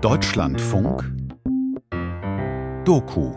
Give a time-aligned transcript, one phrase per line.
[0.00, 1.04] Deutschlandfunk
[2.86, 3.34] Doku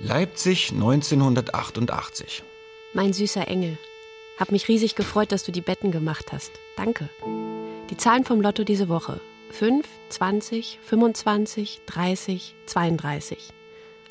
[0.00, 2.42] Leipzig 1988
[2.92, 3.78] Mein süßer Engel,
[4.40, 6.50] hab mich riesig gefreut, dass du die Betten gemacht hast.
[6.76, 7.08] Danke.
[7.90, 9.20] Die Zahlen vom Lotto diese Woche.
[9.52, 13.52] 5, 20, 25, 30, 32.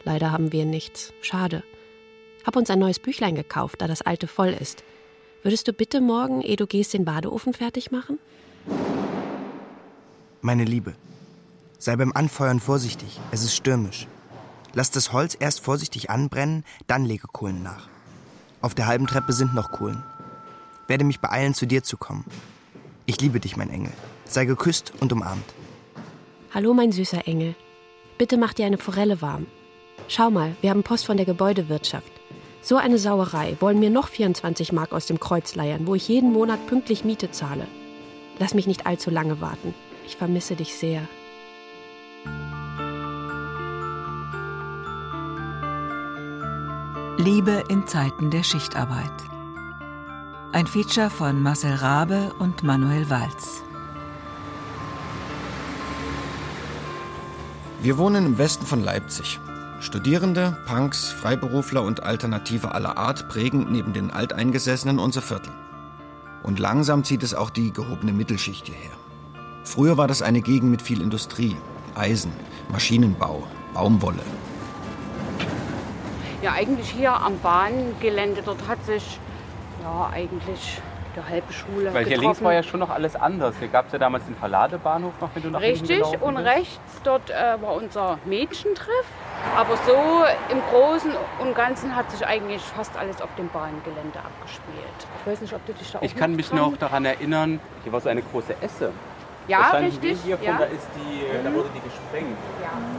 [0.06, 1.14] Leider haben wir nichts.
[1.22, 1.64] Schade.
[2.46, 4.84] Hab uns ein neues Büchlein gekauft, da das alte voll ist.
[5.42, 8.20] Würdest du bitte morgen, ehe du gehst, den Badeofen fertig machen?
[10.42, 10.94] Meine Liebe,
[11.80, 13.20] sei beim Anfeuern vorsichtig.
[13.32, 14.08] Es ist stürmisch.
[14.74, 17.90] Lass das Holz erst vorsichtig anbrennen, dann lege Kohlen nach.
[18.62, 20.04] Auf der halben Treppe sind noch Kohlen.
[20.88, 22.26] Werde mich beeilen, zu dir zu kommen.
[23.08, 23.94] Ich liebe dich, mein Engel.
[24.26, 25.46] Sei geküsst und umarmt.
[26.54, 27.56] Hallo, mein süßer Engel.
[28.18, 29.48] Bitte mach dir eine Forelle warm.
[30.08, 32.12] Schau mal, wir haben Post von der Gebäudewirtschaft.
[32.62, 36.32] So eine Sauerei wollen mir noch 24 Mark aus dem Kreuz leiern, wo ich jeden
[36.32, 37.68] Monat pünktlich Miete zahle.
[38.40, 39.74] Lass mich nicht allzu lange warten.
[40.06, 41.02] Ich vermisse dich sehr.
[47.18, 49.12] Liebe in Zeiten der Schichtarbeit.
[50.52, 53.64] Ein Feature von Marcel Rabe und Manuel Walz.
[57.82, 59.40] Wir wohnen im Westen von Leipzig.
[59.86, 65.54] Studierende, Punks, Freiberufler und Alternative aller Art prägen neben den Alteingesessenen unser Viertel.
[66.42, 68.98] Und langsam zieht es auch die gehobene Mittelschicht hierher.
[69.64, 71.56] Früher war das eine Gegend mit viel Industrie,
[71.94, 72.34] Eisen,
[72.72, 73.44] Maschinenbau,
[73.76, 74.24] Baumwolle.
[76.42, 79.20] Ja, eigentlich hier am Bahngelände, dort hat sich
[79.84, 80.82] ja eigentlich
[81.16, 82.22] der halbe Schule Weil hier getroffen.
[82.22, 83.56] links war ja schon noch alles anders.
[83.60, 86.48] Hier gab es ja damals den Verladebahnhof noch, wenn du nach Richtig, und bist.
[86.48, 89.06] rechts dort äh, war unser Mädchentreff.
[89.56, 95.08] Aber so im Großen und Ganzen hat sich eigentlich fast alles auf dem Bahngelände abgespielt.
[95.22, 97.92] Ich weiß nicht, ob du dich da auch Ich kann mich noch daran erinnern, hier
[97.92, 98.92] war so eine große Esse.
[99.48, 100.18] Ja, da richtig.
[100.24, 100.52] Hier ja.
[100.52, 102.38] von, da, ist die, da wurde die gesprengt.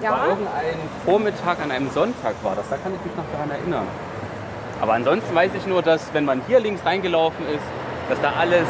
[0.02, 0.10] ja.
[0.10, 3.86] War irgendein Vormittag an einem Sonntag war das, da kann ich mich noch daran erinnern.
[4.80, 7.64] Aber ansonsten weiß ich nur, dass wenn man hier links reingelaufen ist,
[8.08, 8.68] dass da alles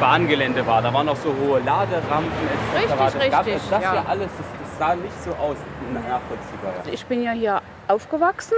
[0.00, 0.82] Bahngelände war.
[0.82, 2.32] Da waren noch so hohe Laderampen
[2.76, 2.92] etc.
[2.92, 3.92] Richtig, das gab richtig, es das ja.
[3.92, 5.56] hier alles, das, das sah nicht so aus,
[5.92, 6.72] nachvollziehbar.
[6.86, 6.92] Ja.
[6.92, 8.56] Ich bin ja hier aufgewachsen.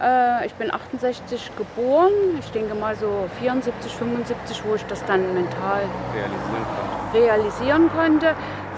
[0.00, 2.12] Äh, Ich bin 68 geboren.
[2.40, 5.82] Ich denke mal so 74, 75, wo ich das dann mental
[6.14, 7.18] realisieren konnte.
[7.18, 8.34] realisieren konnte,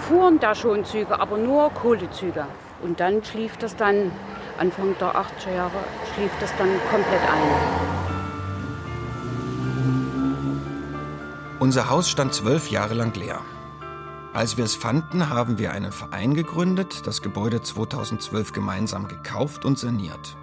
[0.09, 2.47] fuhren da schon Züge, aber nur Kohlezüge.
[2.83, 4.13] Und dann schlief das dann,
[4.59, 5.81] Anfang der 80er Jahre,
[6.15, 8.04] schlief das dann komplett ein.
[11.65, 13.41] Unser Haus stand zwölf Jahre lang leer.
[14.35, 19.79] Als wir es fanden, haben wir einen Verein gegründet, das Gebäude 2012 gemeinsam gekauft und
[19.79, 20.37] saniert.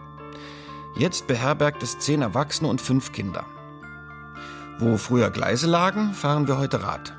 [0.96, 3.46] Jetzt beherbergt es zehn Erwachsene und fünf Kinder.
[4.80, 7.14] Wo früher Gleise lagen, fahren wir heute Rad.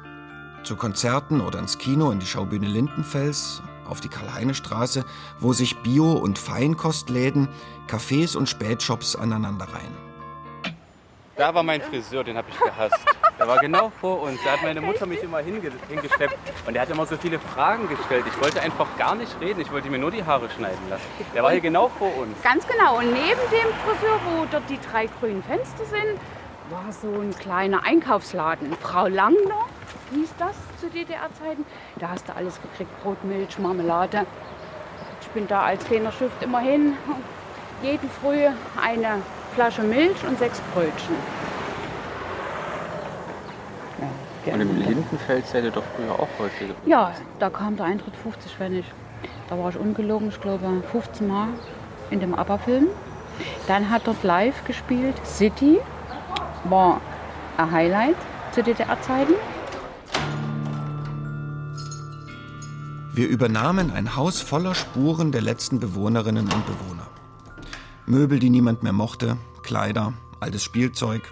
[0.64, 5.04] Zu Konzerten oder ins Kino in die Schaubühne Lindenfels, auf die Karl-Heine-Straße,
[5.38, 7.48] wo sich Bio- und Feinkostläden,
[7.86, 9.94] Cafés und Spätshops aneinanderreihen.
[11.36, 13.06] Da war mein Friseur, den habe ich gehasst.
[13.38, 14.38] Der war genau vor uns.
[14.44, 16.36] Da hat meine Mutter mich immer hinge hingeschleppt.
[16.66, 18.24] Und der hat immer so viele Fragen gestellt.
[18.26, 19.60] Ich wollte einfach gar nicht reden.
[19.60, 21.04] Ich wollte mir nur die Haare schneiden lassen.
[21.34, 22.40] Der war hier genau vor uns.
[22.42, 22.98] Ganz genau.
[22.98, 26.20] Und neben dem Friseur, wo dort die drei grünen Fenster sind,
[26.70, 28.74] war so ein kleiner Einkaufsladen.
[28.80, 29.66] Frau Langner
[30.12, 31.64] hieß das zu DDR-Zeiten.
[31.96, 32.90] Da hast du alles gekriegt.
[33.02, 34.26] Brot, Milch, Marmelade.
[35.20, 36.96] Ich bin da als kleiner Schiff immer hin.
[37.82, 38.46] Jeden Früh
[38.80, 39.22] eine
[39.54, 41.16] Flasche Milch und sechs Brötchen.
[44.46, 46.74] Ja, Und im Lindenfeld seid ihr doch früher auch häufiger.
[46.86, 48.84] Ja, da kam der Eintritt 50 Pfennig.
[49.48, 51.48] Da war ich ungelogen, ich glaube 15 Mal
[52.10, 52.88] in dem ABBA-Film.
[53.66, 55.78] Dann hat dort live gespielt City,
[56.64, 57.00] war
[57.56, 58.16] ein Highlight
[58.52, 59.34] zu DDR-Zeiten.
[63.14, 67.06] Wir übernahmen ein Haus voller Spuren der letzten Bewohnerinnen und Bewohner.
[68.06, 71.22] Möbel, die niemand mehr mochte, Kleider, altes Spielzeug,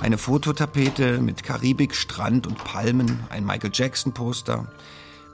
[0.00, 4.66] eine Fototapete mit Karibik, Strand und Palmen, ein Michael Jackson Poster,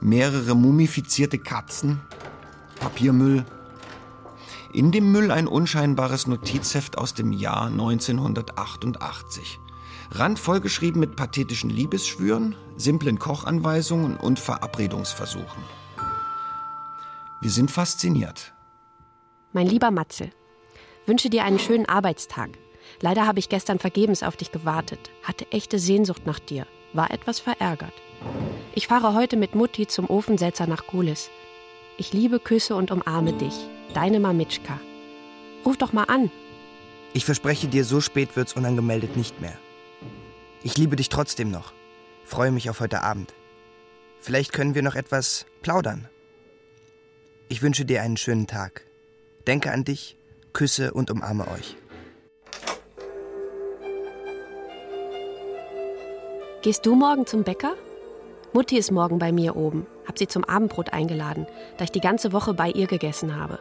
[0.01, 2.01] mehrere mumifizierte Katzen,
[2.79, 3.45] Papiermüll.
[4.73, 9.59] In dem Müll ein unscheinbares Notizheft aus dem Jahr 1988.
[10.11, 15.63] Randvoll geschrieben mit pathetischen Liebesschwüren, simplen Kochanweisungen und Verabredungsversuchen.
[17.41, 18.53] Wir sind fasziniert.
[19.53, 20.31] Mein lieber Matzel,
[21.05, 22.57] wünsche dir einen schönen Arbeitstag.
[23.01, 27.39] Leider habe ich gestern vergebens auf dich gewartet, hatte echte Sehnsucht nach dir, war etwas
[27.39, 27.93] verärgert.
[28.73, 31.29] Ich fahre heute mit Mutti zum Ofensetzer nach Gulis.
[31.97, 33.53] Ich liebe, küsse und umarme dich.
[33.93, 34.79] Deine Mamitschka.
[35.65, 36.31] Ruf doch mal an.
[37.13, 39.57] Ich verspreche dir, so spät wird's unangemeldet nicht mehr.
[40.63, 41.73] Ich liebe dich trotzdem noch.
[42.25, 43.33] Freue mich auf heute Abend.
[44.19, 46.09] Vielleicht können wir noch etwas plaudern.
[47.47, 48.85] Ich wünsche dir einen schönen Tag.
[49.47, 50.17] Denke an dich,
[50.51, 51.77] küsse und umarme euch.
[56.65, 57.75] Gehst du morgen zum Bäcker?
[58.51, 59.85] Mutti ist morgen bei mir oben.
[60.07, 61.45] Hab sie zum Abendbrot eingeladen,
[61.77, 63.59] da ich die ganze Woche bei ihr gegessen habe.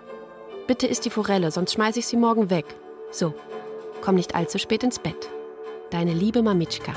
[0.66, 2.64] Bitte isst die Forelle, sonst schmeiße ich sie morgen weg.
[3.10, 3.34] So,
[4.00, 5.28] komm nicht allzu spät ins Bett.
[5.90, 6.94] Deine liebe Mamitschka.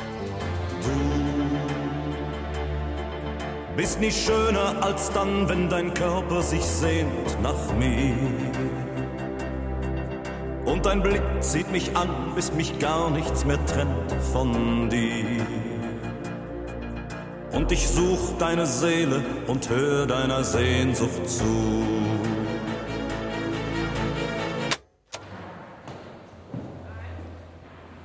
[3.76, 8.16] Bist nicht schöner als dann, wenn dein Körper sich sehnt nach mir.
[10.64, 15.67] Und dein Blick zieht mich an, bis mich gar nichts mehr trennt von dir.
[17.58, 21.44] Und ich such deine Seele und hör deiner Sehnsucht zu.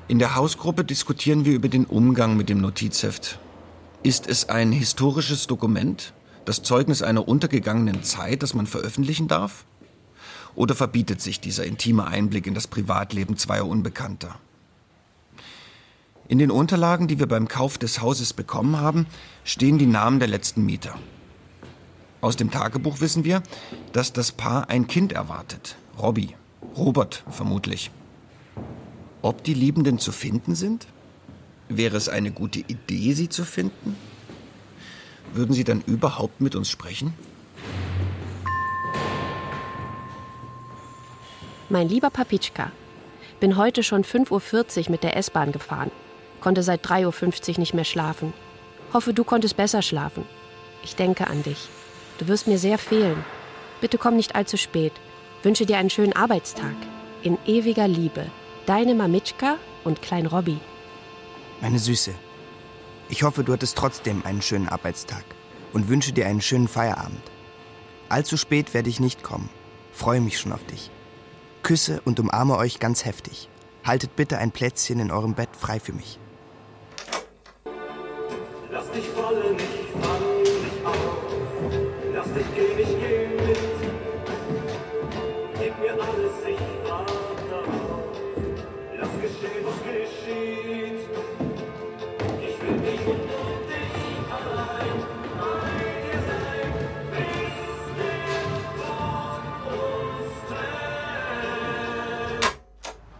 [0.08, 3.38] In der Hausgruppe diskutieren wir über den Umgang mit dem Notizheft.
[4.02, 6.14] Ist es ein historisches Dokument,
[6.46, 9.66] das Zeugnis einer untergegangenen Zeit, das man veröffentlichen darf?
[10.54, 14.38] Oder verbietet sich dieser intime Einblick in das Privatleben zweier Unbekannter?
[16.28, 19.06] In den Unterlagen, die wir beim Kauf des Hauses bekommen haben,
[19.44, 20.94] stehen die Namen der letzten Mieter.
[22.20, 23.42] Aus dem Tagebuch wissen wir,
[23.92, 25.76] dass das Paar ein Kind erwartet.
[25.98, 26.34] Robby.
[26.76, 27.90] Robert vermutlich.
[29.20, 30.86] Ob die Liebenden zu finden sind?
[31.68, 33.96] Wäre es eine gute Idee, sie zu finden?
[35.32, 37.14] Würden sie dann überhaupt mit uns sprechen?
[41.68, 42.70] Mein lieber Papitschka,
[43.40, 45.90] bin heute schon 5.40 Uhr mit der S-Bahn gefahren.
[46.42, 48.32] Konnte seit 3.50 Uhr nicht mehr schlafen.
[48.92, 50.26] Hoffe, du konntest besser schlafen.
[50.82, 51.68] Ich denke an dich.
[52.18, 53.24] Du wirst mir sehr fehlen.
[53.80, 54.92] Bitte komm nicht allzu spät.
[55.42, 56.74] Wünsche dir einen schönen Arbeitstag.
[57.22, 58.26] In ewiger Liebe.
[58.66, 60.58] Deine Mamitschka und Klein Robby.
[61.60, 62.12] Meine Süße,
[63.08, 65.24] ich hoffe, du hattest trotzdem einen schönen Arbeitstag
[65.72, 67.22] und wünsche dir einen schönen Feierabend.
[68.08, 69.48] Allzu spät werde ich nicht kommen.
[69.92, 70.90] Freue mich schon auf dich.
[71.62, 73.48] Küsse und umarme euch ganz heftig.
[73.84, 76.18] Haltet bitte ein Plätzchen in eurem Bett frei für mich.
[78.94, 79.41] Dich fallen,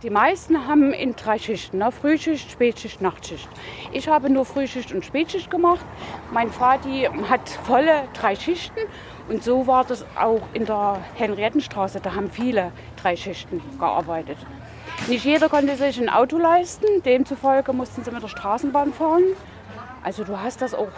[0.02, 1.93] Die meisten haben in drei Schichten, ne?
[1.93, 3.49] Frühschicht, Spätschicht, Nachtschicht.
[3.93, 5.87] Ich habe nur Frühschicht und Spätschicht gemacht.
[6.32, 8.81] Mein Vati hat volle drei Schichten
[9.28, 12.00] und so war das auch in der Henriettenstraße.
[12.00, 14.38] Da haben viele drei Schichten gearbeitet.
[15.06, 19.22] Nicht jeder konnte sich ein Auto leisten, demzufolge mussten sie mit der Straßenbahn fahren.
[20.02, 20.88] Also du hast das auch.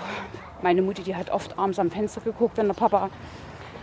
[0.63, 3.11] Meine Mutti, die hat oft abends am Fenster geguckt, wenn der Papa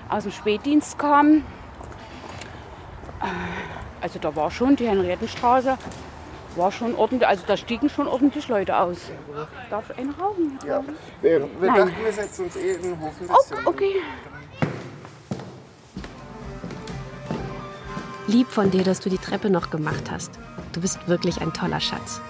[0.10, 1.44] aus dem Spätdienst kam.
[4.02, 5.78] Also da war schon die Henriettenstraße,
[6.56, 8.98] war schon ordentlich, also da stiegen schon ordentlich Leute aus.
[9.70, 10.58] Darf ich einen rauchen?
[10.68, 10.84] Ja,
[11.22, 11.76] wir, wir Nein.
[11.88, 13.68] dachten, wir setzen uns eh in den Hof ein Oh, bisschen.
[13.68, 13.96] okay.
[18.28, 20.32] Lieb von dir, dass du die Treppe noch gemacht hast.
[20.74, 22.22] Du bist wirklich ein toller Schatz.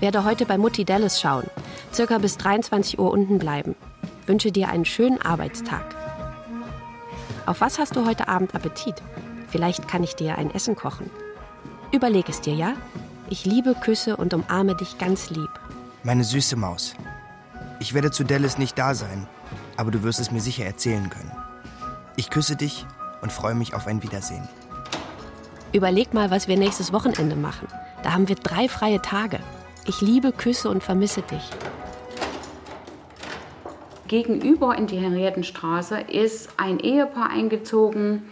[0.00, 1.44] Werde heute bei Mutti Dallas schauen.
[1.92, 3.74] Circa bis 23 Uhr unten bleiben.
[4.26, 5.84] Wünsche dir einen schönen Arbeitstag.
[7.46, 8.96] Auf was hast du heute Abend Appetit?
[9.48, 11.10] Vielleicht kann ich dir ein Essen kochen.
[11.90, 12.74] Überleg es dir, ja?
[13.30, 15.50] Ich liebe, küsse und umarme dich ganz lieb.
[16.02, 16.94] Meine süße Maus.
[17.80, 19.26] Ich werde zu Dallas nicht da sein,
[19.76, 21.32] aber du wirst es mir sicher erzählen können.
[22.16, 22.86] Ich küsse dich
[23.22, 24.46] und freue mich auf ein Wiedersehen.
[25.72, 27.68] Überleg mal, was wir nächstes Wochenende machen.
[28.02, 29.38] Da haben wir drei freie Tage.
[29.86, 31.50] Ich liebe, küsse und vermisse dich.
[34.08, 38.22] Gegenüber in die Henriettenstraße ist ein Ehepaar eingezogen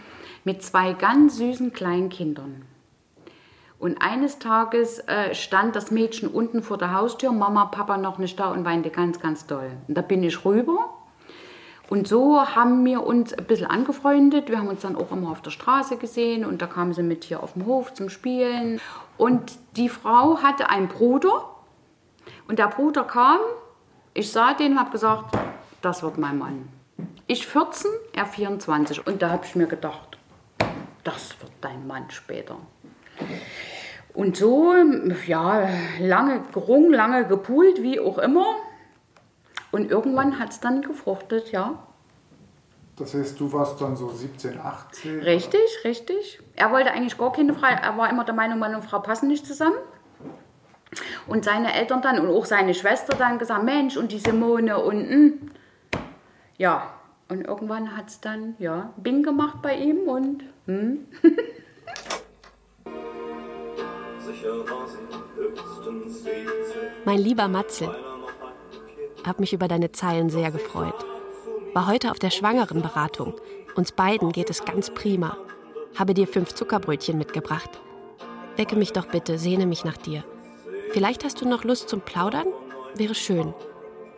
[0.47, 2.61] mit zwei ganz süßen kleinen Kindern.
[3.79, 8.39] Und eines Tages äh, stand das Mädchen unten vor der Haustür, Mama, Papa noch nicht
[8.39, 9.71] da und weinte ganz, ganz doll.
[9.89, 10.93] Und da bin ich rüber.
[11.89, 14.47] Und so haben wir uns ein bisschen angefreundet.
[14.47, 17.25] Wir haben uns dann auch immer auf der Straße gesehen und da kamen sie mit
[17.25, 18.79] hier auf dem Hof zum Spielen.
[19.17, 21.43] Und die Frau hatte einen Bruder
[22.47, 23.39] und der Bruder kam,
[24.13, 25.37] ich sah den und habe gesagt,
[25.81, 26.69] das wird mein Mann.
[27.27, 29.05] Ich 14, er 24.
[29.05, 30.16] Und da habe ich mir gedacht,
[31.07, 32.57] das wird dein Mann später.
[34.13, 34.75] Und so,
[35.25, 38.55] ja, lange gerungen, lange gepult, wie auch immer.
[39.71, 41.83] Und irgendwann hat es dann gefruchtet, ja.
[42.97, 45.19] Das heißt, du warst dann so 17, 18?
[45.19, 46.39] Richtig, richtig.
[46.55, 49.27] Er wollte eigentlich gar keine Frau, er war immer der Meinung, Mann und Frau passen
[49.27, 49.77] nicht zusammen.
[51.27, 55.51] Und seine Eltern dann und auch seine Schwester dann gesagt, Mensch, und die Simone und
[56.57, 56.96] ja.
[57.29, 61.05] Und irgendwann hat es dann, ja, Bing gemacht bei ihm und hm.
[64.19, 64.97] Sicher war sie
[65.35, 66.33] höchstens 17.
[67.05, 67.89] Mein lieber Matzel,
[69.25, 71.05] hab mich über deine Zeilen sehr gefreut.
[71.73, 73.35] War heute auf der Schwangerenberatung.
[73.75, 75.37] Uns beiden geht es ganz prima.
[75.95, 77.69] Habe dir fünf Zuckerbrötchen mitgebracht.
[78.55, 80.23] Wecke mich doch bitte, sehne mich nach dir.
[80.91, 82.47] Vielleicht hast du noch Lust zum Plaudern?
[82.95, 83.53] Wäre schön.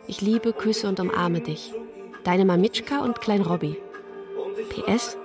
[0.06, 1.74] Ich liebe, küsse und umarme dich.
[2.24, 3.78] Deine Mamitschka und Klein Robby.
[4.68, 5.16] PS,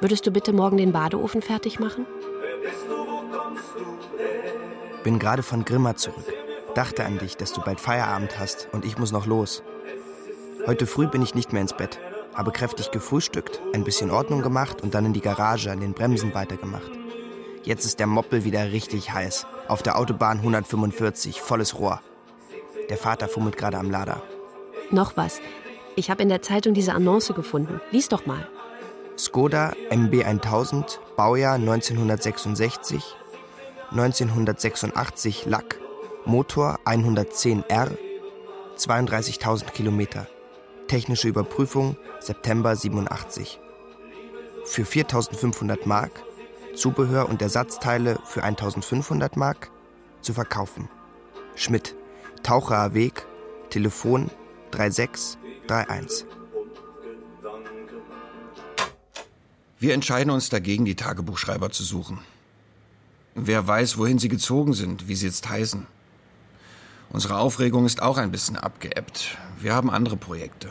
[0.00, 2.06] würdest du bitte morgen den Badeofen fertig machen?
[5.04, 6.24] Bin gerade von Grimma zurück.
[6.74, 9.62] Dachte an dich, dass du bald Feierabend hast und ich muss noch los.
[10.66, 12.00] Heute früh bin ich nicht mehr ins Bett,
[12.34, 16.34] habe kräftig gefrühstückt, ein bisschen Ordnung gemacht und dann in die Garage an den Bremsen
[16.34, 16.90] weitergemacht.
[17.62, 19.46] Jetzt ist der Moppel wieder richtig heiß.
[19.68, 22.00] Auf der Autobahn 145, volles Rohr.
[22.88, 24.22] Der Vater fummelt gerade am Lader.
[24.90, 25.40] Noch was.
[25.94, 27.80] Ich habe in der Zeitung diese Annonce gefunden.
[27.90, 28.48] Lies doch mal.
[29.18, 33.14] Skoda MB1000, Baujahr 1966,
[33.90, 35.78] 1986 Lack,
[36.24, 37.90] Motor 110R,
[38.78, 40.26] 32.000 Kilometer.
[40.88, 43.60] Technische Überprüfung September 87.
[44.64, 46.22] Für 4.500 Mark,
[46.74, 49.70] Zubehör und Ersatzteile für 1.500 Mark,
[50.22, 50.88] zu verkaufen.
[51.54, 51.94] Schmidt,
[52.42, 53.26] Taucherweg,
[53.68, 54.30] Telefon
[54.74, 56.24] 36 3-1.
[59.78, 62.20] Wir entscheiden uns dagegen, die Tagebuchschreiber zu suchen.
[63.34, 65.86] Wer weiß, wohin sie gezogen sind, wie sie jetzt heißen.
[67.10, 69.36] Unsere Aufregung ist auch ein bisschen abgeebbt.
[69.58, 70.70] Wir haben andere Projekte.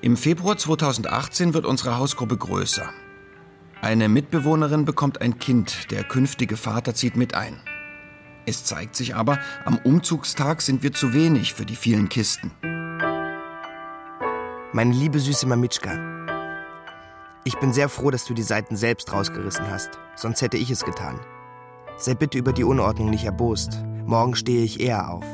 [0.00, 2.88] Im Februar 2018 wird unsere Hausgruppe größer.
[3.80, 7.60] Eine Mitbewohnerin bekommt ein Kind, der künftige Vater zieht mit ein.
[8.46, 12.50] Es zeigt sich aber, am Umzugstag sind wir zu wenig für die vielen Kisten.
[14.74, 16.18] Meine liebe süße Mamitschka,
[17.44, 20.84] ich bin sehr froh, dass du die Seiten selbst rausgerissen hast, sonst hätte ich es
[20.84, 21.18] getan.
[21.96, 23.82] Sei bitte über die Unordnung nicht erbost.
[24.04, 25.24] Morgen stehe ich eher auf.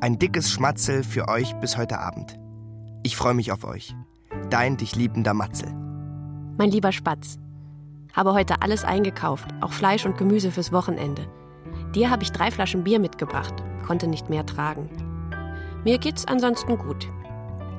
[0.00, 2.38] Ein dickes Schmatzel für euch bis heute Abend.
[3.02, 3.94] Ich freue mich auf euch.
[4.48, 5.70] Dein dich liebender Matzel.
[6.56, 7.38] Mein lieber Spatz,
[8.14, 11.26] habe heute alles eingekauft, auch Fleisch und Gemüse fürs Wochenende.
[11.94, 14.88] Dir habe ich drei Flaschen Bier mitgebracht, konnte nicht mehr tragen.
[15.84, 17.10] Mir geht's ansonsten gut.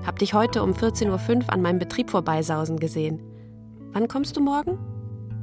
[0.06, 1.10] Hab dich heute um 14.05
[1.46, 3.20] Uhr an meinem Betrieb vorbeisausen gesehen.
[3.92, 4.78] Wann kommst du morgen?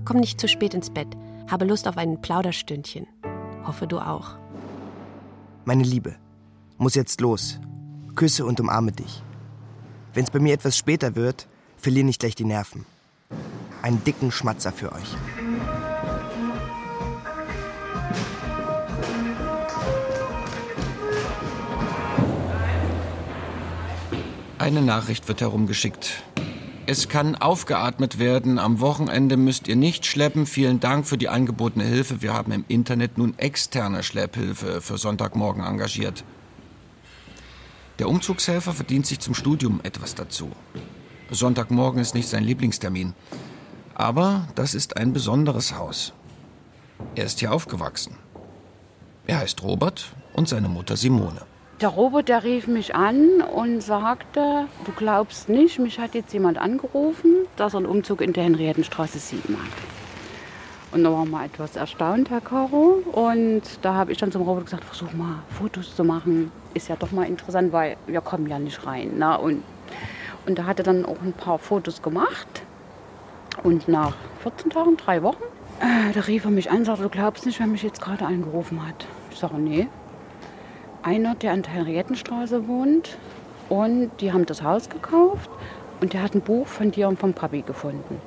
[0.05, 1.09] Komm nicht zu spät ins Bett.
[1.51, 3.09] Habe Lust auf ein Plauderstündchen.
[3.65, 4.37] Hoffe du auch.
[5.65, 6.15] Meine Liebe,
[6.79, 7.59] muss jetzt los.
[8.15, 9.23] Küsse und umarme dich.
[10.15, 12.87] Wenn's bei mir etwas später wird, verlier nicht gleich die Nerven.
[13.81, 15.17] Einen dicken Schmatzer für euch.
[24.63, 26.23] Eine Nachricht wird herumgeschickt.
[26.87, 28.61] Es kann aufgeatmet werden.
[28.61, 30.47] Am Wochenende müsst ihr nicht schleppen.
[30.47, 32.23] Vielen Dank für die angebotene Hilfe.
[32.23, 36.23] Wir haben im Internet nun externe Schlepphilfe für Sonntagmorgen engagiert.
[37.99, 40.53] Der Umzugshelfer verdient sich zum Studium etwas dazu.
[41.29, 43.15] Sonntagmorgen ist nicht sein Lieblingstermin.
[43.97, 46.13] Aber das ist ein besonderes Haus.
[47.17, 48.15] Er ist hier aufgewachsen.
[49.27, 51.52] Er heißt Robert und seine Mutter Simone.
[51.83, 56.57] Der Robert, der rief mich an und sagte, du glaubst nicht, mich hat jetzt jemand
[56.57, 59.73] angerufen, dass er einen Umzug in der Henriettenstraße 7 hat.
[60.93, 63.03] Und da waren wir etwas erstaunt, Herr Caro.
[63.11, 66.53] Und da habe ich dann zum Robert gesagt, versuch mal Fotos zu machen.
[66.73, 69.15] Ist ja doch mal interessant, weil wir kommen ja nicht rein.
[69.17, 69.35] Na?
[69.35, 69.65] Und,
[70.47, 72.63] und da hat er dann auch ein paar Fotos gemacht.
[73.65, 75.43] Und nach 14 Tagen, drei Wochen,
[75.81, 78.25] äh, da rief er mich an und sagte, du glaubst nicht, wer mich jetzt gerade
[78.25, 79.05] angerufen hat.
[79.33, 79.89] Ich sage, nee.
[81.03, 83.19] Einer, der an der Henriettenstraße wohnt.
[83.69, 85.51] Und die haben das Haus gekauft.
[86.01, 88.21] Und der hat ein Buch von dir und vom Papi gefunden.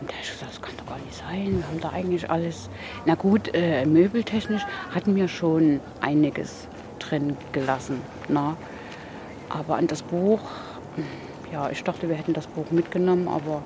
[0.00, 1.58] Und habe ich gesagt, das kann doch gar nicht sein.
[1.58, 2.70] Wir haben da eigentlich alles.
[3.04, 6.68] Na gut, äh, möbeltechnisch hatten wir schon einiges
[6.98, 8.00] drin gelassen.
[8.28, 8.56] Na?
[9.48, 10.40] Aber an das Buch,
[11.52, 13.62] ja, ich dachte, wir hätten das Buch mitgenommen, aber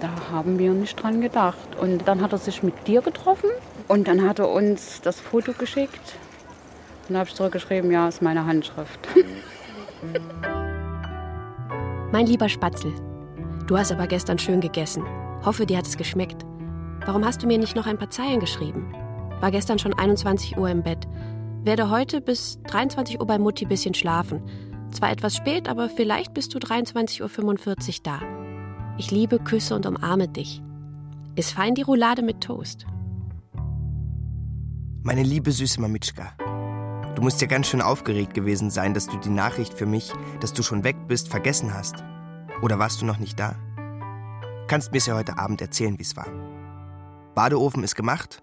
[0.00, 1.76] da haben wir nicht dran gedacht.
[1.80, 3.50] Und dann hat er sich mit dir getroffen
[3.88, 6.16] und dann hat er uns das Foto geschickt.
[7.12, 9.06] Und da habe ich zurückgeschrieben, ja, ist meine Handschrift.
[12.10, 12.94] Mein lieber Spatzel,
[13.66, 15.04] du hast aber gestern schön gegessen.
[15.44, 16.46] Hoffe, dir hat es geschmeckt.
[17.04, 18.94] Warum hast du mir nicht noch ein paar Zeilen geschrieben?
[19.40, 21.06] War gestern schon 21 Uhr im Bett.
[21.64, 24.40] Werde heute bis 23 Uhr bei Mutti bisschen schlafen.
[24.90, 28.20] Zwar etwas spät, aber vielleicht bist du 23.45 Uhr da.
[28.96, 30.62] Ich liebe, küsse und umarme dich.
[31.36, 32.86] Ist fein die Roulade mit Toast.
[35.02, 36.32] Meine liebe süße Mamitschka.
[37.14, 40.52] Du musst ja ganz schön aufgeregt gewesen sein, dass du die Nachricht für mich, dass
[40.52, 42.02] du schon weg bist, vergessen hast.
[42.62, 43.54] Oder warst du noch nicht da?
[44.66, 46.28] Kannst mir's ja heute Abend erzählen, wie's war.
[47.34, 48.42] Badeofen ist gemacht,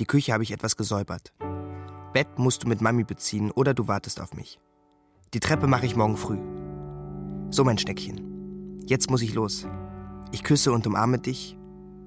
[0.00, 1.32] die Küche habe ich etwas gesäubert.
[2.12, 4.58] Bett musst du mit Mami beziehen oder du wartest auf mich.
[5.34, 6.38] Die Treppe mache ich morgen früh.
[7.50, 8.82] So, mein Steckchen.
[8.86, 9.66] Jetzt muss ich los.
[10.32, 11.56] Ich küsse und umarme dich.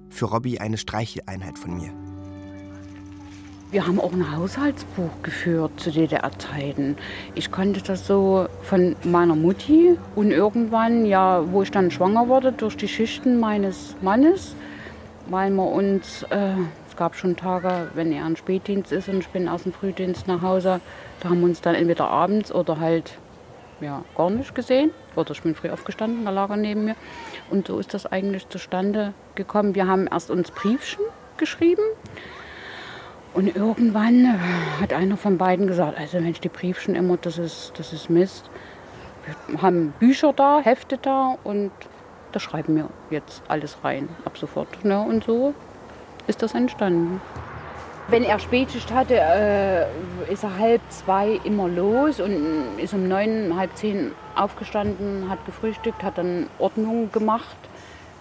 [0.09, 1.93] Für Robby eine Streicheleinheit von mir.
[3.71, 6.97] Wir haben auch ein Haushaltsbuch geführt zu DDR-Zeiten.
[7.35, 12.51] Ich kannte das so von meiner Mutti und irgendwann, ja, wo ich dann schwanger wurde,
[12.51, 14.57] durch die Schichten meines Mannes,
[15.29, 16.55] weil wir uns, äh,
[16.89, 20.27] es gab schon Tage, wenn er ein Spätdienst ist und ich bin aus dem Frühdienst
[20.27, 20.81] nach Hause,
[21.21, 23.13] da haben wir uns dann entweder abends oder halt
[23.79, 24.91] ja, gar nicht gesehen.
[25.15, 26.95] Oder ich bin früh aufgestanden, da lag er neben mir.
[27.49, 29.75] Und so ist das eigentlich zustande gekommen.
[29.75, 31.05] Wir haben erst uns Briefchen
[31.37, 31.83] geschrieben.
[33.33, 37.73] Und irgendwann äh, hat einer von beiden gesagt, also Mensch, die Briefchen immer, das ist,
[37.77, 38.49] das ist Mist.
[39.47, 41.71] Wir haben Bücher da, Hefte da und
[42.31, 44.83] da schreiben wir jetzt alles rein, ab sofort.
[44.83, 44.99] Ne?
[44.99, 45.53] Und so
[46.27, 47.21] ist das entstanden.
[48.07, 49.85] Wenn er Spätschicht hatte, äh,
[50.31, 56.03] ist er halb zwei immer los und ist um neun, halb zehn aufgestanden, hat gefrühstückt,
[56.03, 57.55] hat dann Ordnung gemacht,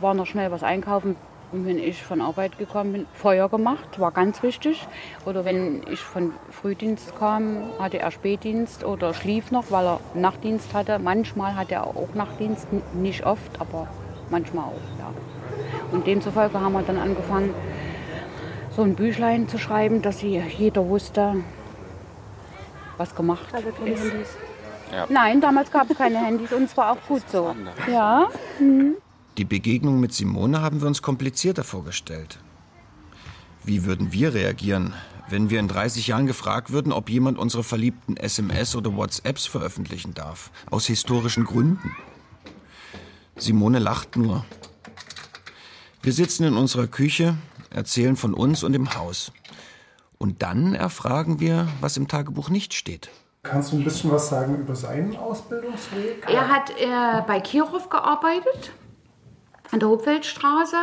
[0.01, 1.17] war noch schnell was einkaufen.
[1.53, 4.87] Und wenn ich von Arbeit gekommen bin, Feuer gemacht, war ganz wichtig.
[5.27, 10.75] Oder wenn ich von Frühdienst kam, hatte er Spätdienst oder schlief noch, weil er Nachtdienst
[10.75, 11.01] hatte.
[11.01, 13.89] Manchmal hatte er auch Nachtdienst, nicht oft, aber
[14.31, 15.13] manchmal auch, ja.
[15.91, 17.53] Und demzufolge haben wir dann angefangen,
[18.77, 21.43] so ein Büchlein zu schreiben, dass sie, jeder wusste,
[22.97, 23.47] was gemacht
[23.85, 24.37] ist.
[24.93, 25.07] Ja.
[25.09, 27.55] Nein, damals gab es keine Handys und es war auch gut so.
[27.91, 28.29] Ja.
[28.61, 28.97] Mhm.
[29.41, 32.39] Die Begegnung mit Simone haben wir uns komplizierter vorgestellt.
[33.65, 34.93] Wie würden wir reagieren,
[35.31, 40.13] wenn wir in 30 Jahren gefragt würden, ob jemand unsere verliebten SMS oder WhatsApps veröffentlichen
[40.13, 40.51] darf?
[40.71, 41.97] Aus historischen Gründen.
[43.35, 44.45] Simone lacht nur.
[46.03, 47.35] Wir sitzen in unserer Küche,
[47.71, 49.33] erzählen von uns und dem Haus.
[50.19, 53.09] Und dann erfragen wir, was im Tagebuch nicht steht.
[53.43, 56.27] Kannst du ein bisschen was sagen über seinen Ausbildungsweg?
[56.29, 58.73] Er hat äh, bei Kirov gearbeitet,
[59.71, 60.77] an der Hopfeldstraße.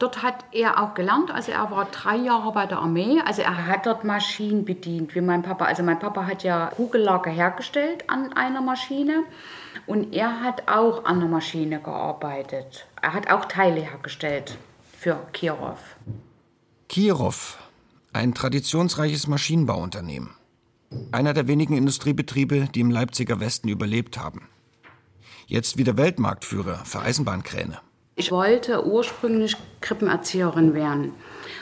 [0.00, 1.30] Dort hat er auch gelernt.
[1.30, 3.20] Also er war drei Jahre bei der Armee.
[3.26, 5.66] Also er hat dort Maschinen bedient, wie mein Papa.
[5.66, 9.24] Also mein Papa hat ja Kugellager hergestellt an einer Maschine.
[9.86, 12.86] Und er hat auch an der Maschine gearbeitet.
[13.02, 14.56] Er hat auch Teile hergestellt
[14.98, 15.96] für Kirov.
[16.88, 17.58] Kirov,
[18.14, 20.30] ein traditionsreiches Maschinenbauunternehmen.
[21.12, 24.48] Einer der wenigen Industriebetriebe, die im Leipziger Westen überlebt haben.
[25.46, 27.80] Jetzt wieder Weltmarktführer für Eisenbahnkräne.
[28.20, 31.14] Ich wollte ursprünglich Krippenerzieherin werden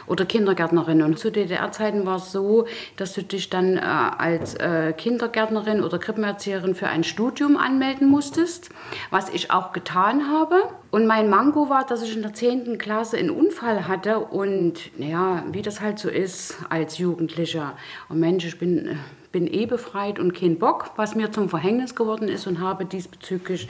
[0.09, 1.03] oder Kindergärtnerin.
[1.03, 2.67] Und zu DDR-Zeiten war es so,
[2.97, 8.71] dass du dich dann äh, als äh, Kindergärtnerin oder Krippenerzieherin für ein Studium anmelden musstest,
[9.13, 10.57] was ich auch getan habe.
[10.91, 12.77] Und mein Mango war, dass ich in der 10.
[12.77, 17.77] Klasse einen Unfall hatte und naja, wie das halt so ist als Jugendlicher.
[18.09, 18.97] Und Mensch, ich bin, äh,
[19.31, 23.69] bin eh befreit und kein Bock, was mir zum Verhängnis geworden ist und habe diesbezüglich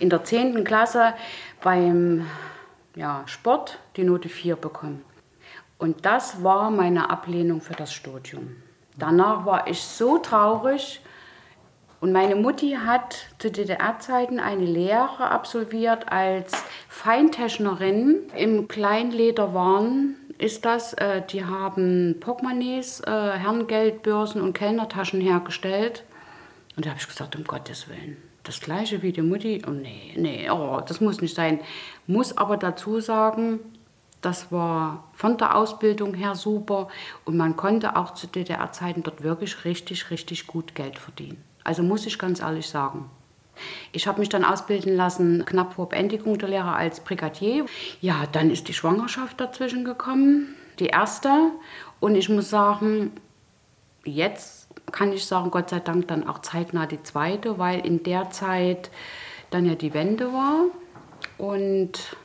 [0.00, 0.64] in der 10.
[0.64, 1.14] Klasse
[1.62, 2.26] beim
[2.96, 5.04] ja, Sport die Note 4 bekommen.
[5.78, 8.56] Und das war meine Ablehnung für das Studium.
[8.98, 11.00] Danach war ich so traurig.
[12.00, 16.52] Und meine Mutti hat zu DDR-Zeiten eine Lehre absolviert als
[16.88, 20.16] Feintechnerin im Kleinlederwaren.
[20.38, 20.94] Ist das?
[20.94, 26.04] Äh, die haben Portemonnaies, äh, Herrengeldbörsen und Kellnertaschen hergestellt.
[26.76, 29.62] Und da habe ich gesagt, um Gottes Willen, das gleiche wie die Mutti.
[29.66, 31.60] Oh nee, nee, oh, das muss nicht sein.
[32.06, 33.60] Muss aber dazu sagen,
[34.20, 36.88] das war von der Ausbildung her super
[37.24, 41.42] und man konnte auch zu DDR-Zeiten dort wirklich richtig, richtig gut Geld verdienen.
[41.64, 43.10] Also muss ich ganz ehrlich sagen.
[43.92, 47.66] Ich habe mich dann ausbilden lassen, knapp vor Beendigung der Lehre als Brigadier.
[48.00, 51.50] Ja, dann ist die Schwangerschaft dazwischen gekommen, die erste.
[51.98, 53.12] Und ich muss sagen,
[54.04, 54.59] jetzt
[54.92, 58.90] kann ich sagen, Gott sei Dank dann auch zeitnah die zweite, weil in der Zeit
[59.50, 60.66] dann ja die Wende war
[61.38, 62.16] und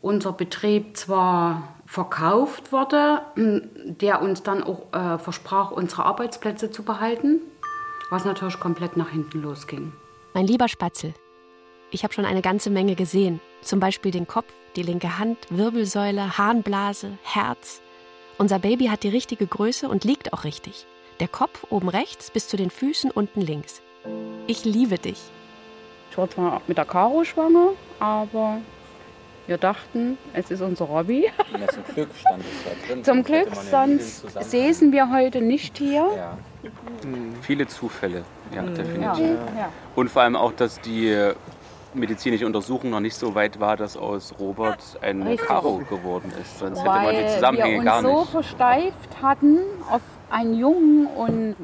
[0.00, 7.40] unser Betrieb zwar verkauft wurde, der uns dann auch äh, versprach, unsere Arbeitsplätze zu behalten,
[8.10, 9.92] was natürlich komplett nach hinten losging.
[10.34, 11.14] Mein lieber Spatzel,
[11.90, 13.40] ich habe schon eine ganze Menge gesehen.
[13.62, 17.80] Zum Beispiel den Kopf, die linke Hand, Wirbelsäule, Harnblase, Herz.
[18.36, 20.86] Unser Baby hat die richtige Größe und liegt auch richtig.
[21.20, 23.82] Der Kopf oben rechts bis zu den Füßen unten links.
[24.46, 25.22] Ich liebe dich.
[26.10, 28.58] Ich war zwar mit der Caro schwanger, aber
[29.46, 31.30] wir dachten, es ist unser Hobby.
[31.52, 33.04] Ja, zum Glück stand es da drin.
[33.04, 36.08] Zum Glück, ja sonst säßen wir heute nicht hier.
[36.16, 36.38] Ja.
[37.42, 38.24] Viele Zufälle,
[38.54, 39.38] ja, definitiv.
[39.56, 39.68] Ja.
[39.94, 41.32] Und vor allem auch, dass die
[41.94, 45.46] medizinische Untersuchung noch nicht so weit war, dass aus Robert ein Richtig.
[45.46, 46.58] Karo geworden ist.
[46.58, 48.30] Sonst hätte man die Weil Zusammenhänge wir uns gar so nicht.
[48.30, 49.58] versteift hatten
[49.90, 50.02] auf
[50.34, 51.54] einen Jungen und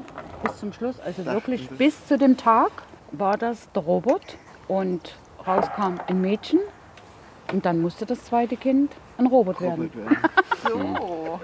[0.44, 2.70] bis zum Schluss, also wirklich bis zu dem Tag,
[3.10, 6.60] war das der Robert und rauskam ein Mädchen
[7.52, 9.90] und dann musste das zweite Kind ein Robert werden.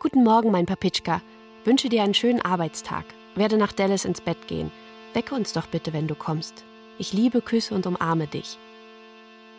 [0.00, 1.20] Guten Morgen, mein Papitschka.
[1.64, 3.04] Wünsche dir einen schönen Arbeitstag.
[3.34, 4.72] Werde nach Dallas ins Bett gehen.
[5.12, 6.64] Wecke uns doch bitte, wenn du kommst.
[6.98, 8.58] Ich liebe, küsse und umarme dich.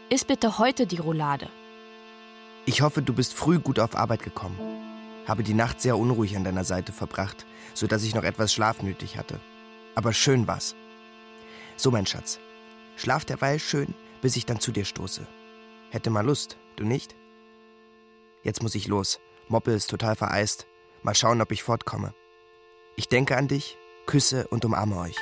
[0.09, 1.47] Iss bitte heute die Roulade.
[2.65, 4.82] Ich hoffe, du bist früh gut auf Arbeit gekommen.
[5.25, 8.81] Habe die Nacht sehr unruhig an deiner Seite verbracht, so dass ich noch etwas Schlaf
[8.81, 9.39] nötig hatte.
[9.95, 10.75] Aber schön war's.
[11.77, 12.39] So, mein Schatz.
[12.95, 15.25] Schlaf derweil schön, bis ich dann zu dir stoße.
[15.89, 17.15] Hätte mal Lust, du nicht?
[18.43, 19.19] Jetzt muss ich los.
[19.47, 20.67] Moppel ist total vereist.
[21.01, 22.13] Mal schauen, ob ich fortkomme.
[22.95, 25.15] Ich denke an dich, küsse und umarme euch.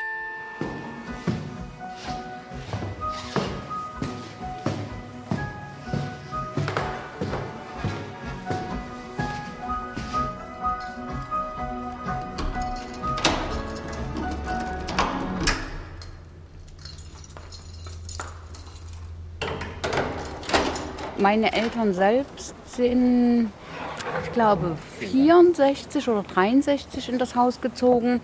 [21.22, 23.52] Meine Eltern selbst sind,
[24.24, 28.22] ich glaube, 64 oder 63 in das Haus gezogen.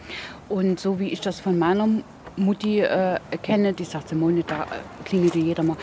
[0.50, 1.88] Und so wie ich das von meiner
[2.38, 4.66] Mutti äh, kenne, die sagt, Simone, da äh,
[5.06, 5.78] klingelte jeder mal,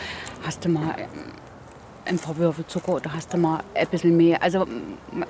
[0.45, 1.31] hast du mal ähm,
[2.03, 4.43] ein paar Würfel Zucker oder hast du mal ein bisschen mehr.
[4.43, 4.67] Also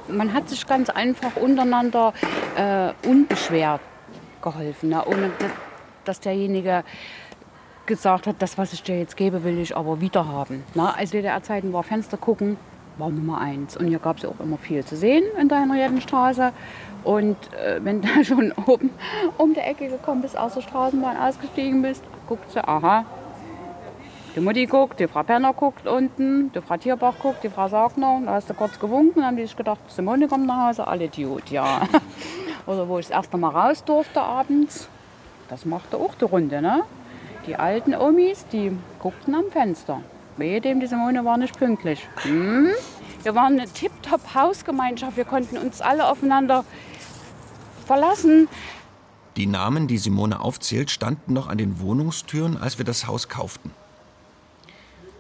[0.08, 2.13] man hat sich ganz einfach untereinander
[2.58, 3.82] äh, unbeschwert
[4.41, 5.06] geholfen, ne?
[5.06, 5.30] ohne
[6.04, 6.84] dass derjenige
[7.86, 10.63] gesagt hat, das, was ich dir jetzt gebe, will ich aber wieder haben.
[10.74, 12.58] Na, als DDR-Zeiten war Fenster gucken,
[12.98, 13.78] war Nummer eins.
[13.78, 16.52] Und hier gab es ja auch immer viel zu sehen in der Henriettenstraße.
[17.04, 18.89] Und äh, wenn du schon oben
[19.38, 23.06] um die Ecke gekommen bist, aus der Straßenbahn ausgestiegen bist, guckst du, aha,
[24.36, 28.21] die Mutti guckt, die Frau Penner guckt unten, die Frau Tierbach guckt, die Frau Sagner.
[28.26, 31.06] Da hast du kurz gewunken, dann haben die sich gedacht, Simone kommt nach Hause, alle
[31.06, 31.84] Idiot, ja.
[32.67, 34.89] Oder wo ich das erste Mal raus durfte abends,
[35.48, 36.84] das machte auch die Runde, ne?
[37.47, 40.01] Die alten Omis, die guckten am Fenster.
[40.38, 42.08] Wehe dem, die Simone war nicht pünktlich.
[42.23, 42.69] Hm?
[43.21, 45.15] Wir waren eine tipptopp Hausgemeinschaft.
[45.15, 46.65] Wir konnten uns alle aufeinander
[47.86, 48.47] verlassen.
[49.38, 53.71] Die Namen, die Simone aufzählt, standen noch an den Wohnungstüren, als wir das Haus kauften.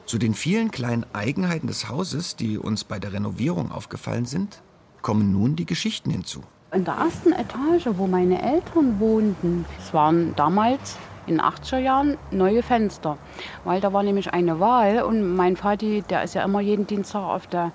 [0.05, 4.61] Zu den vielen kleinen Eigenheiten des Hauses, die uns bei der Renovierung aufgefallen sind,
[5.01, 6.43] kommen nun die Geschichten hinzu.
[6.71, 12.17] In der ersten Etage, wo meine Eltern wohnten, es waren damals in den 80er Jahren
[12.31, 13.17] neue Fenster.
[13.63, 17.23] Weil da war nämlich eine Wahl und mein Vati, der ist ja immer jeden Dienstag
[17.23, 17.71] auf der,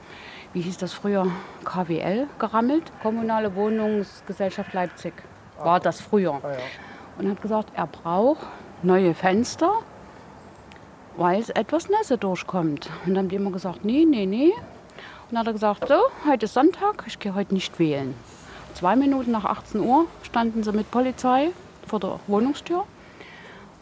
[0.53, 1.27] wie hieß das früher,
[1.65, 2.93] KWL gerammelt.
[3.03, 5.15] Kommunale Wohnungsgesellschaft Leipzig
[5.59, 6.41] war das früher.
[7.19, 8.47] Und hat gesagt, er braucht
[8.83, 9.71] neue Fenster,
[11.17, 12.89] weil es etwas Nässe durchkommt.
[13.05, 14.53] Und dann haben die immer gesagt, nee, nee, nee.
[14.53, 15.95] Und dann hat er gesagt, so,
[16.27, 18.15] heute ist Sonntag, ich gehe heute nicht wählen.
[18.75, 21.51] Zwei Minuten nach 18 Uhr standen sie mit Polizei
[21.87, 22.85] vor der Wohnungstür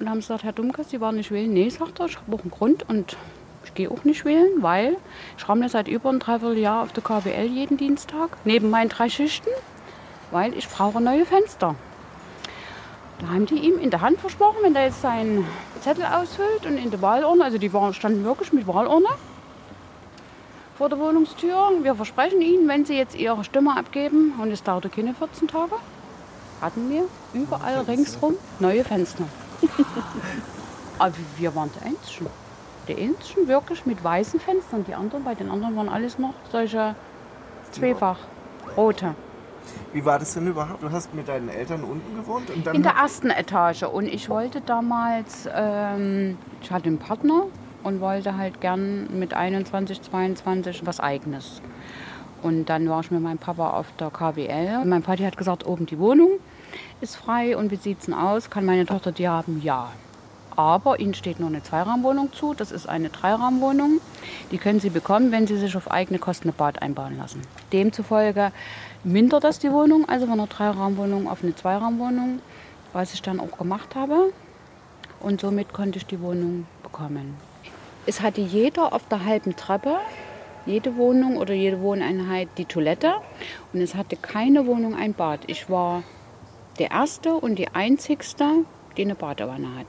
[0.00, 1.52] und haben gesagt, Herr Dumkes, Sie waren nicht wählen.
[1.52, 3.16] Nee, sagt er, ich habe auch einen Grund und
[3.64, 4.96] ich gehe auch nicht wählen, weil
[5.36, 9.50] ich rammle seit über ein Dreivierteljahr auf der KWL jeden Dienstag, neben meinen drei Schichten,
[10.30, 11.74] weil ich brauche neue Fenster.
[13.20, 15.44] Da haben die ihm in der Hand versprochen, wenn er jetzt seinen
[15.80, 19.08] Zettel ausfüllt und in der Wahlurne, also die waren, standen wirklich mit Wahlurne
[20.76, 21.72] vor der Wohnungstür.
[21.82, 25.74] Wir versprechen Ihnen, wenn Sie jetzt Ihre Stimme abgeben, und es dauerte keine 14 Tage,
[26.60, 29.24] hatten wir überall ringsrum neue Fenster.
[30.98, 32.26] Aber wir waren die Einzigen.
[32.88, 34.84] Die Einzigen wirklich mit weißen Fenstern.
[34.84, 36.94] Die anderen, bei den anderen waren alles noch solche
[37.70, 38.18] zweifach
[38.76, 39.14] rote.
[39.92, 40.82] Wie war das denn überhaupt?
[40.82, 43.82] Du hast mit deinen Eltern unten gewohnt und dann In der ersten Etage.
[43.84, 47.44] Und ich wollte damals, ähm, ich hatte einen Partner
[47.82, 51.60] und wollte halt gern mit 21, 22 was Eigenes.
[52.42, 54.80] Und dann war ich mit meinem Papa auf der KWL.
[54.82, 56.30] Und mein Vati hat gesagt, oben die Wohnung
[57.00, 58.50] ist frei und wie sieht's denn aus?
[58.50, 59.60] Kann meine Tochter die haben?
[59.62, 59.90] Ja.
[60.56, 62.52] Aber Ihnen steht nur eine Zweiraumwohnung zu.
[62.52, 64.00] Das ist eine Dreiraumwohnung.
[64.50, 67.42] Die können Sie bekommen, wenn Sie sich auf eigene Kosten ein Bad einbauen lassen.
[67.72, 68.50] Demzufolge
[69.04, 72.40] mindert das die Wohnung, also von einer Dreiraumwohnung auf eine Zweiraumwohnung,
[72.92, 74.32] was ich dann auch gemacht habe.
[75.20, 77.36] Und somit konnte ich die Wohnung bekommen.
[78.06, 79.98] Es hatte jeder auf der halben Treppe,
[80.66, 83.14] jede Wohnung oder jede Wohneinheit die Toilette.
[83.72, 85.40] Und es hatte keine Wohnung ein Bad.
[85.46, 86.02] Ich war
[86.78, 88.64] der erste und die einzigste,
[88.96, 89.86] die eine Badewanne hat.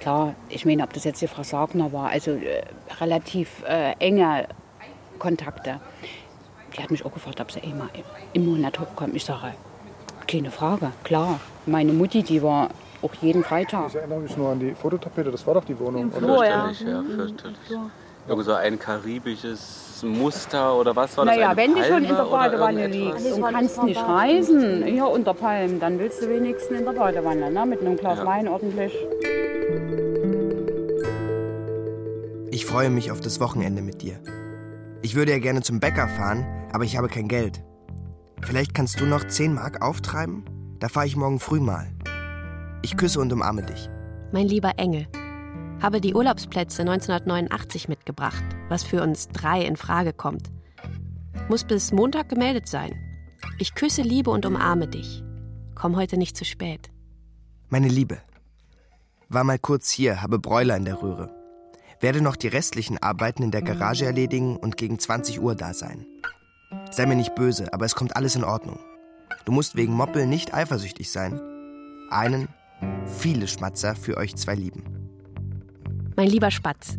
[0.00, 2.62] Klar, ich meine, ob das jetzt die Frau Sagner war, also äh,
[3.00, 4.46] relativ äh, enge
[5.18, 5.80] Kontakte.
[6.76, 7.88] Die hat mich auch gefragt, ob sie einmal
[8.32, 9.14] im Monat hochkommt.
[9.16, 9.54] Ich sage,
[10.26, 11.40] keine Frage, klar.
[11.64, 12.68] Meine Mutti, die war
[13.02, 13.88] auch jeden Freitag.
[13.88, 16.10] Ich erinnere mich nur an die Fototapete, das war doch die Wohnung.
[16.12, 16.26] oder?
[16.36, 17.58] Fürchterlich, ja, fürchterlich.
[18.28, 21.36] Irgend so ein karibisches Muster oder was war das?
[21.36, 25.34] Naja, wenn du schon in Palme der Badewanne liegst und kannst nicht reisen, hier unter
[25.34, 27.66] Palmen, dann willst du wenigstens in der Badewanne, ne?
[27.66, 28.26] mit einem Glas Ja.
[28.26, 28.92] Wein ordentlich.
[32.50, 34.18] Ich freue mich auf das Wochenende mit dir.
[35.02, 37.62] Ich würde ja gerne zum Bäcker fahren, aber ich habe kein Geld.
[38.42, 40.44] Vielleicht kannst du noch 10 Mark auftreiben?
[40.78, 41.86] Da fahre ich morgen früh mal.
[42.82, 43.88] Ich küsse und umarme dich.
[44.32, 45.06] Mein lieber Engel,
[45.80, 50.50] habe die Urlaubsplätze 1989 mitgebracht, was für uns drei in Frage kommt.
[51.48, 52.92] Muss bis Montag gemeldet sein.
[53.58, 55.22] Ich küsse, liebe und umarme dich.
[55.74, 56.90] Komm heute nicht zu spät.
[57.68, 58.18] Meine Liebe,
[59.28, 61.34] war mal kurz hier, habe Bräuler in der Röhre.
[62.00, 66.06] Werde noch die restlichen Arbeiten in der Garage erledigen und gegen 20 Uhr da sein.
[66.90, 68.78] Sei mir nicht böse, aber es kommt alles in Ordnung.
[69.44, 71.40] Du musst wegen Moppel nicht eifersüchtig sein.
[72.10, 72.48] Einen,
[73.06, 74.95] viele Schmatzer für euch zwei lieben.
[76.16, 76.98] Mein lieber Spatz,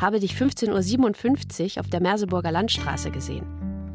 [0.00, 3.46] habe dich 15.57 Uhr auf der Merseburger Landstraße gesehen.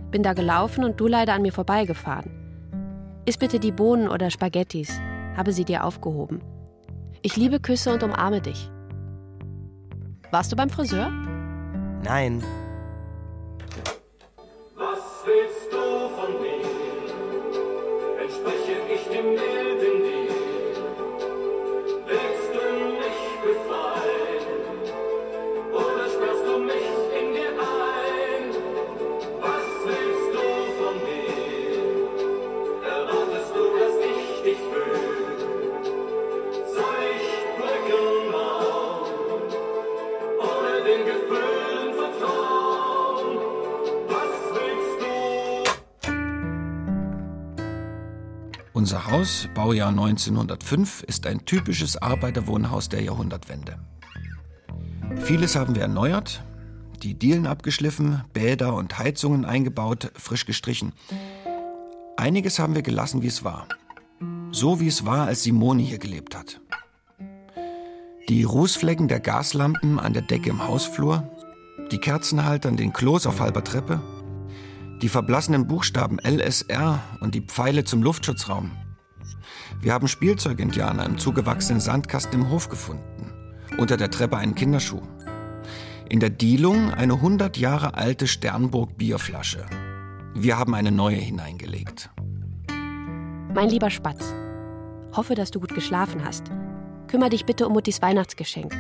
[0.10, 2.32] Bin da gelaufen und du leider an mir vorbeigefahren.
[3.26, 5.02] Iss bitte die Bohnen oder Spaghettis.
[5.36, 6.41] Habe sie dir aufgehoben.
[7.21, 8.69] Ich liebe Küsse und umarme dich.
[10.32, 11.12] Warst du beim Friseur?
[12.04, 12.41] Nein,
[49.63, 53.80] Baujahr 1905, ist ein typisches Arbeiterwohnhaus der Jahrhundertwende.
[55.21, 56.43] Vieles haben wir erneuert,
[57.02, 60.91] die Dielen abgeschliffen, Bäder und Heizungen eingebaut, frisch gestrichen.
[62.17, 63.69] Einiges haben wir gelassen, wie es war.
[64.52, 66.60] So wie es war, als Simone hier gelebt hat.
[68.28, 71.32] Die Rußflecken der Gaslampen an der Decke im Hausflur,
[71.89, 74.02] die Kerzenhalter an den Klos auf halber Treppe,
[75.02, 78.83] die verblassenen Buchstaben LSR und die Pfeile zum Luftschutzraum.
[79.84, 83.34] Wir haben Spielzeugindianer im zugewachsenen Sandkasten im Hof gefunden.
[83.78, 85.02] Unter der Treppe einen Kinderschuh.
[86.08, 89.65] In der Dielung eine 100 Jahre alte Sternburg Bierflasche.
[90.36, 92.12] Wir haben eine neue hineingelegt.
[93.54, 94.34] Mein lieber Spatz,
[95.17, 96.46] hoffe, dass du gut geschlafen hast.
[97.08, 98.74] Kümmer dich bitte um Muttis Weihnachtsgeschenk.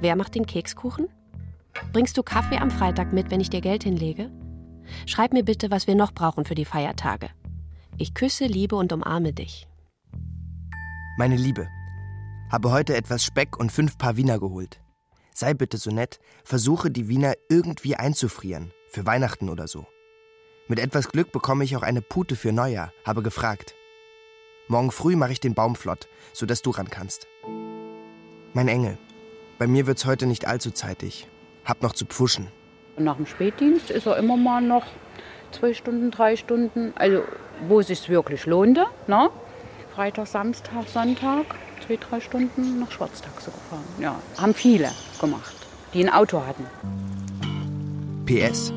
[0.00, 1.08] Wer macht den Kekskuchen?
[1.92, 4.30] Bringst du Kaffee am Freitag mit, wenn ich dir Geld hinlege?
[5.06, 7.30] Schreib mir bitte, was wir noch brauchen für die Feiertage.
[7.98, 9.66] Ich küsse, liebe und umarme dich.
[11.18, 11.70] Meine Liebe,
[12.52, 14.82] habe heute etwas Speck und fünf Paar Wiener geholt.
[15.32, 19.86] Sei bitte so nett, versuche die Wiener irgendwie einzufrieren, für Weihnachten oder so.
[20.68, 23.74] Mit etwas Glück bekomme ich auch eine Pute für Neujahr, habe gefragt.
[24.68, 27.26] Morgen früh mache ich den Baum flott, sodass du ran kannst.
[28.52, 28.98] Mein Engel,
[29.58, 31.28] bei mir wird's heute nicht allzu zeitig.
[31.64, 32.48] Hab noch zu pfuschen.
[32.98, 34.84] Nach dem Spätdienst ist er immer mal noch
[35.50, 37.22] zwei Stunden, drei Stunden, also
[37.68, 38.84] wo es sich wirklich lohnte.
[39.06, 39.30] Ne?
[39.96, 41.46] Freitag, Samstag, Sonntag,
[41.86, 43.82] zwei, drei Stunden nach Schwarztaxe gefahren.
[43.98, 45.56] Ja, haben viele gemacht,
[45.94, 46.66] die ein Auto hatten.
[48.26, 48.74] PS.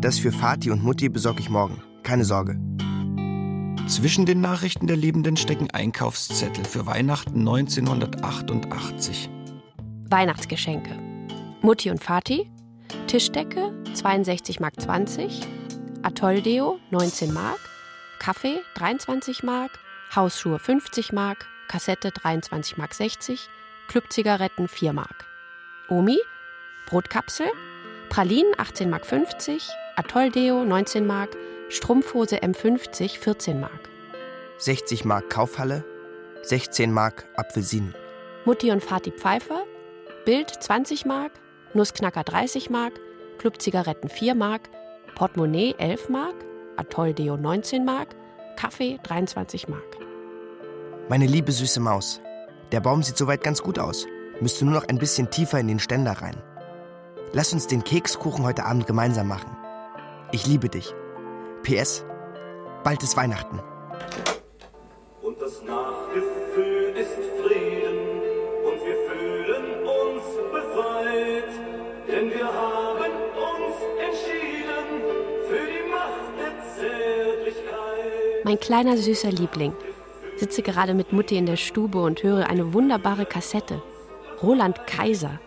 [0.00, 1.82] Das für Vati und Mutti besorge ich morgen.
[2.04, 2.56] Keine Sorge.
[3.88, 9.28] Zwischen den Nachrichten der Liebenden stecken Einkaufszettel für Weihnachten 1988.
[10.10, 10.96] Weihnachtsgeschenke.
[11.60, 12.48] Mutti und Vati.
[13.08, 15.40] Tischdecke 62 Mark 20.
[16.02, 17.58] Atolldeo 19 Mark.
[18.20, 19.72] Kaffee 23 Mark.
[20.14, 21.46] Hausschuhe 50 Mark.
[21.68, 23.48] Kassette 23 Mark 60.
[23.88, 25.24] Clubzigaretten 4 Mark.
[25.88, 26.18] Omi.
[26.86, 27.48] Brotkapsel.
[28.08, 29.68] Pralinen 18 Mark 50.
[29.96, 31.36] Atolldeo 19 Mark.
[31.68, 33.90] Strumpfhose M50 14 Mark.
[34.58, 35.84] 60 Mark Kaufhalle,
[36.42, 37.94] 16 Mark Apfelsinen.
[38.44, 39.64] Mutti und Vati Pfeiffer,
[40.26, 41.32] Bild 20 Mark,
[41.72, 43.00] Nussknacker 30 Mark,
[43.38, 44.68] Clubzigaretten 4 Mark,
[45.14, 46.34] Portemonnaie 11 Mark,
[46.76, 48.08] Atolldeo 19 Mark,
[48.56, 49.99] Kaffee 23 Mark.
[51.10, 52.20] Meine liebe süße Maus.
[52.70, 54.06] Der Baum sieht soweit ganz gut aus.
[54.40, 56.40] Müsste nur noch ein bisschen tiefer in den Ständer rein.
[57.32, 59.56] Lass uns den Kekskuchen heute Abend gemeinsam machen.
[60.30, 60.94] Ich liebe dich.
[61.64, 62.04] PS.
[62.84, 63.58] Bald ist Weihnachten.
[65.20, 67.10] Und das Nachgefühl ist
[67.42, 67.98] Frieden
[68.66, 71.50] und wir fühlen uns befreit,
[72.06, 74.86] denn wir haben uns entschieden
[75.48, 78.44] für die Macht der Zärtlichkeit.
[78.44, 79.74] Mein kleiner süßer Liebling.
[80.40, 83.82] Sitze gerade mit Mutti in der Stube und höre eine wunderbare Kassette.
[84.42, 85.38] Roland Kaiser.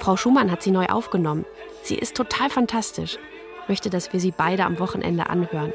[0.00, 1.44] Frau Schumann hat sie neu aufgenommen.
[1.82, 3.18] Sie ist total fantastisch.
[3.68, 5.74] Möchte, dass wir sie beide am Wochenende anhören.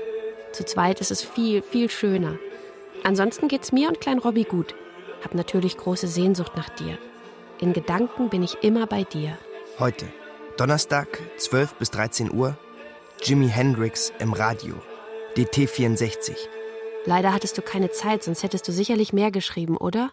[0.54, 2.40] Zu zweit ist es viel, viel schöner.
[3.04, 4.74] Ansonsten geht's mir und Klein Robby gut.
[5.24, 6.98] Hab natürlich große Sehnsucht nach dir.
[7.60, 9.38] In Gedanken bin ich immer bei dir.
[9.78, 10.08] Heute,
[10.58, 12.58] Donnerstag, 12 bis 13 Uhr,
[13.22, 14.74] Jimi Hendrix im Radio.
[15.38, 16.50] DT 64.
[17.08, 20.12] Leider hattest du keine Zeit, sonst hättest du sicherlich mehr geschrieben, oder?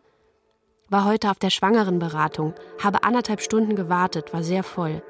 [0.89, 5.03] War heute auf der Schwangerenberatung, habe anderthalb Stunden gewartet, war sehr voll.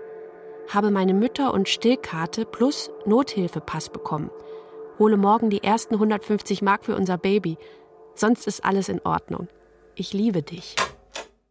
[0.70, 4.30] Habe meine Mütter- und Stillkarte plus Nothilfepass bekommen.
[4.98, 7.58] Hole morgen die ersten 150 Mark für unser Baby.
[8.14, 9.48] Sonst ist alles in Ordnung.
[9.94, 10.76] Ich liebe dich.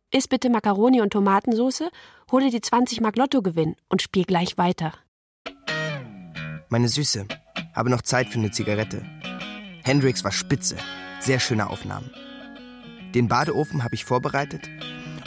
[0.09, 1.91] Iss bitte Macaroni und Tomatensauce,
[2.31, 4.93] hole die 20 Mark Lottogewinn und spiel gleich weiter.
[6.69, 7.27] Meine Süße,
[7.75, 9.05] habe noch Zeit für eine Zigarette.
[9.83, 10.77] Hendrix war spitze,
[11.19, 12.09] sehr schöne Aufnahmen.
[13.13, 14.69] Den Badeofen habe ich vorbereitet,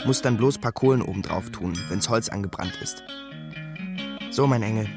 [0.05, 3.03] muss dann bloß paar Kohlen oben drauf tun, wenn's Holz angebrannt ist.
[4.31, 4.89] So, mein Engel,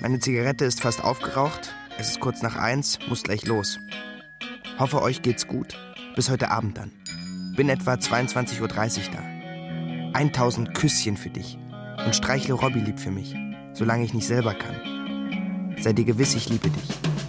[0.00, 3.80] meine Zigarette ist fast aufgeraucht, es ist kurz nach eins, muss gleich los.
[4.78, 5.76] Hoffe, euch geht's gut.
[6.16, 6.92] Bis heute Abend dann.
[7.56, 10.18] Bin etwa 22.30 Uhr da.
[10.18, 11.58] 1000 Küsschen für dich.
[12.04, 13.34] Und streichle Robby lieb für mich,
[13.74, 15.74] solange ich nicht selber kann.
[15.80, 17.19] Sei dir gewiss, ich liebe dich.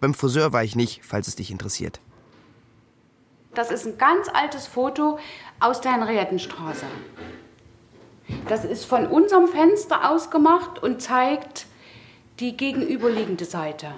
[0.00, 2.00] Beim Friseur war ich nicht, falls es dich interessiert.
[3.54, 5.18] Das ist ein ganz altes Foto
[5.60, 6.84] aus der Henriettenstraße.
[8.48, 11.66] Das ist von unserem Fenster aus gemacht und zeigt
[12.40, 13.94] die gegenüberliegende Seite.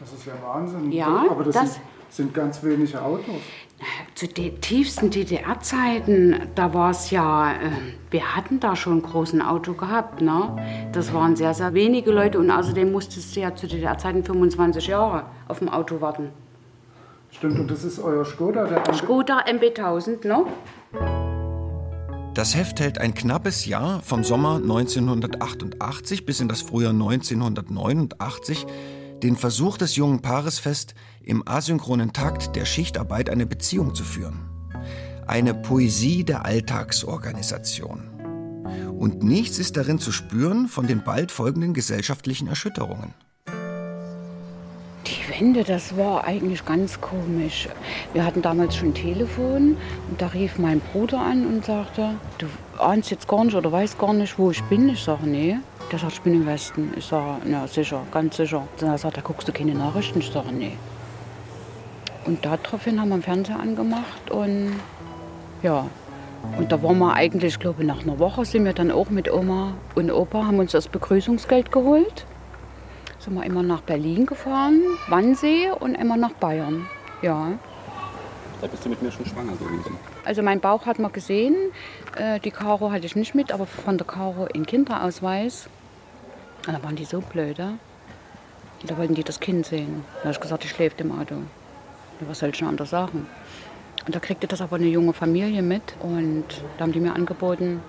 [0.00, 0.90] Das ist ja Wahnsinn.
[0.90, 3.36] Ja, aber das, das- sind, sind ganz wenige Autos.
[4.14, 7.70] Zu den tiefsten DDR-Zeiten, da war es ja, äh,
[8.10, 10.56] wir hatten da schon einen großen Auto gehabt, ne?
[10.92, 15.24] Das waren sehr, sehr wenige Leute und außerdem musstest du ja zu DDR-Zeiten 25 Jahre
[15.48, 16.30] auf dem Auto warten.
[17.30, 20.44] Stimmt, und das ist euer Skoda, der Skoda MB1000, ne?
[22.34, 28.66] Das Heft hält ein knappes Jahr vom Sommer 1988 bis in das Frühjahr 1989
[29.22, 34.48] den Versuch des jungen Paares fest, im asynchronen Takt der Schichtarbeit eine Beziehung zu führen.
[35.26, 38.08] Eine Poesie der Alltagsorganisation.
[38.98, 43.14] Und nichts ist darin zu spüren von den bald folgenden gesellschaftlichen Erschütterungen.
[45.06, 47.68] Die Wende, das war eigentlich ganz komisch.
[48.12, 49.76] Wir hatten damals schon ein Telefon
[50.10, 52.46] und da rief mein Bruder an und sagte, du
[52.78, 54.88] ahnst jetzt gar nicht oder weißt gar nicht, wo ich bin.
[54.90, 55.56] Ich sage, nee.
[55.90, 56.92] Der sagt, ich bin im Westen.
[56.96, 58.66] Ich sage, na sicher, ganz sicher.
[58.78, 60.20] Dann sagt er, guckst du keine Nachrichten?
[60.20, 60.76] Ich sage, nee.
[62.26, 64.74] Und daraufhin haben wir den Fernseher angemacht und
[65.62, 65.86] ja.
[66.56, 69.30] Und da waren wir eigentlich, ich glaube nach einer Woche sind wir dann auch mit
[69.30, 72.26] Oma und Opa, haben uns das Begrüßungsgeld geholt
[73.20, 76.86] sind wir immer nach Berlin gefahren, Wannsee und immer nach Bayern.
[77.22, 77.52] Ja.
[78.60, 79.96] Da bist du mit mir schon schwanger gewesen.
[80.24, 81.54] Also mein Bauch hat man gesehen,
[82.16, 85.68] äh, die Caro hatte ich nicht mit, aber von der Caro in Kinderausweis.
[86.66, 87.74] Und da waren die so blöde.
[88.86, 90.04] Da wollten die das Kind sehen.
[90.16, 91.34] Da habe ich gesagt, ich schläft im Auto.
[91.34, 93.26] Ja, Was soll ich denn anders sagen?
[94.06, 96.44] Und da kriegte das aber eine junge Familie mit und
[96.78, 97.82] da haben die mir angeboten,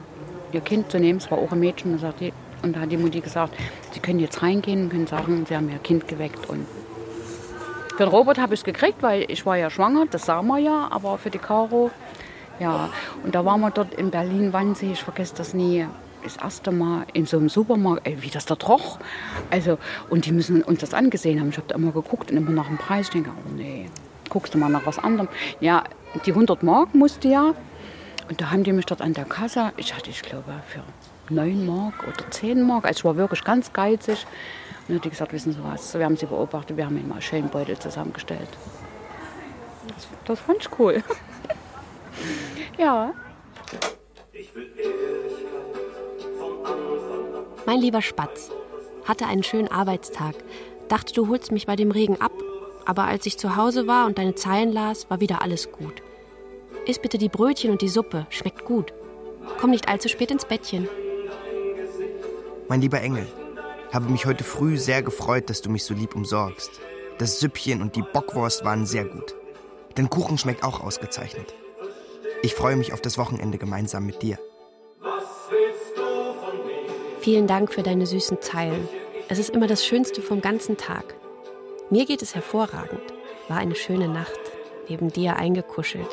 [0.52, 1.20] ihr Kind zu nehmen.
[1.20, 1.94] Es war auch ein Mädchen.
[1.94, 3.56] Und, sagt die, und da hat die Mutti gesagt,
[3.92, 6.50] sie können jetzt reingehen und können sagen, sie haben ihr Kind geweckt.
[6.50, 6.68] Und
[7.92, 10.64] für den Robert habe ich es gekriegt, weil ich war ja schwanger, das sah man
[10.64, 11.92] ja, aber für die Caro,
[12.60, 12.90] ja.
[13.24, 15.88] Und da waren wir dort in Berlin-Wannsee, ich vergesse das nie,
[16.24, 19.00] das erste Mal in so einem Supermarkt, ey, wie das da roch.
[19.50, 19.78] Also,
[20.10, 21.50] und die müssen uns das angesehen haben.
[21.50, 23.08] Ich habe da immer geguckt und immer nach dem Preis.
[23.08, 23.90] Ich denke, oh nee,
[24.30, 25.28] guckst du mal nach was anderem.
[25.60, 25.84] Ja,
[26.26, 27.54] die 100 Mark musste ja.
[28.30, 30.84] Und da haben die mich dort an der Kasse, ich hatte, ich glaube, für
[31.34, 32.86] 9 Mark oder 10 Mark.
[32.86, 34.26] Also ich war wirklich ganz geizig.
[34.88, 37.16] Und hat die gesagt, wissen Sie was, wir haben Sie beobachtet, wir haben Ihnen mal
[37.16, 38.50] einen schönen Beutel zusammengestellt.
[39.88, 41.04] Das, das fand ich cool.
[42.78, 43.14] ja.
[47.66, 48.49] Mein lieber Spatz,
[49.05, 50.36] hatte einen schönen Arbeitstag.
[50.88, 52.32] Dachte, du holst mich bei dem Regen ab.
[52.86, 56.01] Aber als ich zu Hause war und deine Zeilen las, war wieder alles gut.
[56.88, 58.91] Iss bitte die Brötchen und die Suppe, schmeckt gut.
[59.59, 60.89] Komm nicht allzu spät ins Bettchen.
[62.68, 63.28] Mein lieber Engel,
[63.91, 66.72] habe mich heute früh sehr gefreut, dass du mich so lieb umsorgst.
[67.20, 69.36] Das Süppchen und die Bockwurst waren sehr gut.
[69.95, 71.53] Dein Kuchen schmeckt auch ausgezeichnet.
[72.41, 74.39] Ich freue mich auf das Wochenende gemeinsam mit dir.
[77.22, 78.89] Vielen Dank für deine süßen Zeilen.
[79.30, 81.13] Es ist immer das Schönste vom ganzen Tag.
[81.91, 83.01] Mir geht es hervorragend.
[83.47, 84.39] War eine schöne Nacht.
[84.89, 86.09] neben dir eingekuschelt.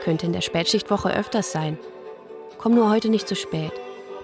[0.00, 1.78] Könnte in der Spätschichtwoche öfters sein.
[2.58, 3.72] Komm nur heute nicht zu spät.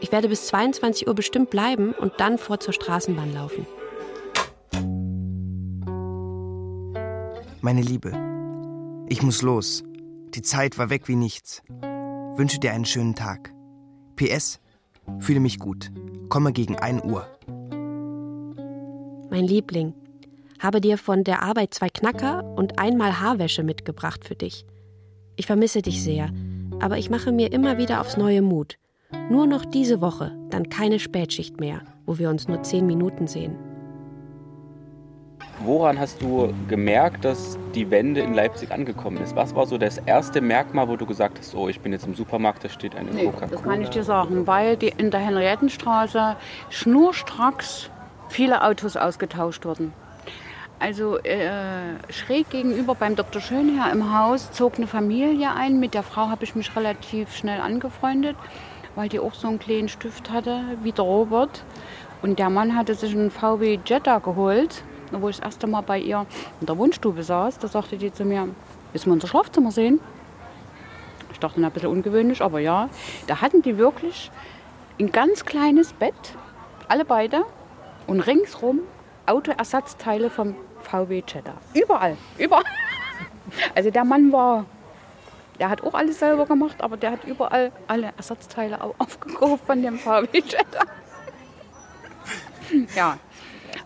[0.01, 3.65] Ich werde bis 22 Uhr bestimmt bleiben und dann vor zur Straßenbahn laufen.
[7.61, 8.11] Meine Liebe,
[9.09, 9.85] ich muss los.
[10.35, 11.63] Die Zeit war weg wie nichts.
[12.37, 13.55] Wünsche dir einen schönen Tag.
[14.17, 14.62] PS,
[15.19, 15.91] fühle mich gut.
[16.29, 17.27] Komme gegen 1 Uhr.
[19.31, 19.95] Mein Liebling,
[20.59, 24.67] habe dir von der Arbeit zwei Knacker und einmal Haarwäsche mitgebracht für dich.
[25.37, 26.31] Ich vermisse dich sehr,
[26.81, 28.79] aber ich mache mir immer wieder aufs neue Mut.
[29.31, 33.57] Nur noch diese Woche, dann keine Spätschicht mehr, wo wir uns nur zehn Minuten sehen.
[35.61, 39.37] Woran hast du gemerkt, dass die Wende in Leipzig angekommen ist?
[39.37, 42.15] Was war so das erste Merkmal, wo du gesagt hast, oh, ich bin jetzt im
[42.15, 43.47] Supermarkt, da steht eine Nee, Coca-Cola?
[43.51, 46.37] das kann ich dir sagen, weil die in der Henriettenstraße
[46.71, 47.91] schnurstracks
[48.29, 49.93] viele Autos ausgetauscht wurden.
[50.81, 51.49] Also äh,
[52.11, 53.41] schräg gegenüber beim Dr.
[53.41, 55.79] Schönherr im Haus zog eine Familie ein.
[55.79, 58.37] Mit der Frau habe ich mich relativ schnell angefreundet,
[58.97, 61.63] weil die auch so einen kleinen Stift hatte, wie der Robert.
[62.21, 64.83] Und der Mann hatte sich einen VW Jetta geholt.
[65.21, 66.27] Wo ich das erste Mal bei ihr
[66.61, 68.49] in der Wohnstube saß, da sagte die zu mir,
[68.93, 70.01] willst du unser Schlafzimmer sehen?
[71.33, 72.89] Ich dachte, ein bisschen ungewöhnlich, aber ja.
[73.27, 74.31] Da hatten die wirklich
[75.01, 76.15] ein ganz kleines Bett,
[76.89, 77.45] alle beide,
[78.07, 78.81] und ringsrum
[79.27, 81.55] Autoersatzteile vom VW Jetta.
[81.75, 82.65] Überall, überall.
[83.75, 84.65] Also der Mann war,
[85.59, 89.83] der hat auch alles selber gemacht, aber der hat überall alle Ersatzteile au- aufgekauft von
[89.83, 90.85] dem VW Jetta.
[92.97, 93.19] Ja,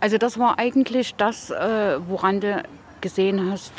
[0.00, 2.62] also das war eigentlich das, äh, woran du
[3.00, 3.72] gesehen hast,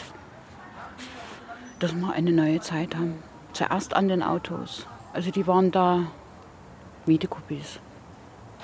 [1.80, 3.22] dass wir eine neue Zeit haben.
[3.53, 4.86] Zuerst an den Autos.
[5.13, 6.03] Also die waren da
[7.05, 7.80] Mietekupis.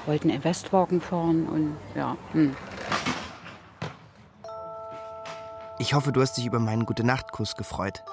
[0.06, 2.18] Wollten einen Westwagen fahren und ja.
[2.34, 2.56] Hm.
[5.80, 8.04] Ich hoffe, du hast dich über meinen Gute-Nacht-Kuss gefreut.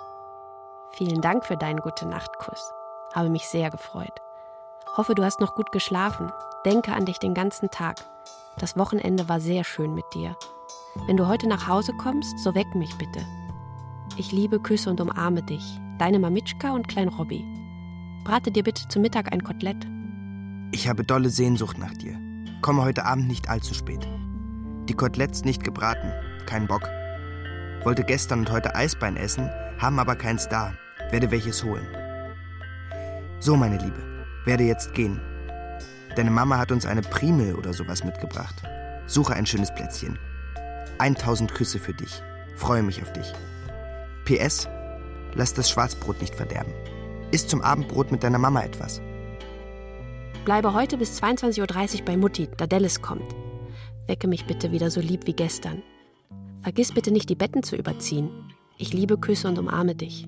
[0.93, 2.73] Vielen Dank für deinen Gute-Nacht-Kuss.
[3.15, 4.21] Habe mich sehr gefreut.
[4.97, 6.33] Hoffe, du hast noch gut geschlafen.
[6.65, 7.97] Denke an dich den ganzen Tag.
[8.61, 10.37] Das Wochenende war sehr schön mit dir.
[11.07, 13.25] Wenn du heute nach Hause kommst, so weck mich bitte.
[14.19, 15.81] Ich liebe, küsse und umarme dich.
[15.99, 17.43] Deine Mamitschka und Klein Robby.
[18.23, 19.87] Brate dir bitte zu Mittag ein Kotelett.
[20.73, 22.21] Ich habe dolle Sehnsucht nach dir.
[22.61, 24.07] Komme heute Abend nicht allzu spät.
[24.91, 26.13] Die Koteletts nicht gebraten,
[26.45, 26.87] kein Bock.
[27.83, 29.49] Wollte gestern und heute Eisbein essen,
[29.79, 30.75] haben aber keins da.
[31.11, 31.87] Werde welches holen.
[33.39, 35.19] So, meine Liebe, werde jetzt gehen.
[36.17, 38.57] Deine Mama hat uns eine Primel oder sowas mitgebracht.
[39.07, 40.19] Suche ein schönes Plätzchen.
[40.99, 42.23] 1000 Küsse für dich.
[42.57, 43.33] Freue mich auf dich.
[44.25, 44.69] PS,
[45.35, 46.73] lass das Schwarzbrot nicht verderben.
[47.31, 49.01] Iss zum Abendbrot mit deiner Mama etwas.
[50.45, 53.35] Bleibe heute bis 22.30 Uhr bei Mutti, da Dallas kommt.
[54.07, 55.83] Wecke mich bitte wieder so lieb wie gestern.
[56.63, 58.31] Vergiss bitte nicht, die Betten zu überziehen.
[58.77, 60.27] Ich liebe, küsse und umarme dich.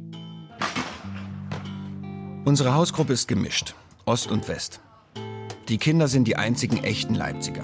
[2.45, 3.75] Unsere Hausgruppe ist gemischt,
[4.05, 4.81] Ost und West.
[5.69, 7.63] Die Kinder sind die einzigen echten Leipziger.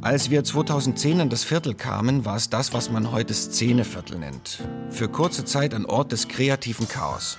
[0.00, 4.58] Als wir 2010 in das Viertel kamen, war es das, was man heute Szeneviertel nennt.
[4.90, 7.38] Für kurze Zeit ein Ort des kreativen Chaos.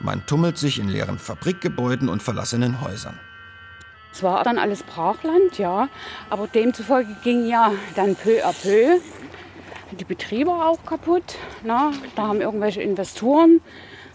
[0.00, 3.18] Man tummelt sich in leeren Fabrikgebäuden und verlassenen Häusern.
[4.12, 5.88] Es war dann alles Brachland, ja,
[6.30, 9.00] aber demzufolge ging ja dann peu à peu
[9.98, 11.36] die Betriebe auch kaputt.
[11.64, 13.60] Na, da haben irgendwelche Investoren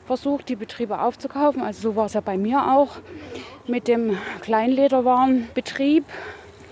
[0.05, 1.61] versucht, die Betriebe aufzukaufen.
[1.61, 2.97] Also so war es ja bei mir auch
[3.67, 6.05] mit dem Kleinlederwarenbetrieb.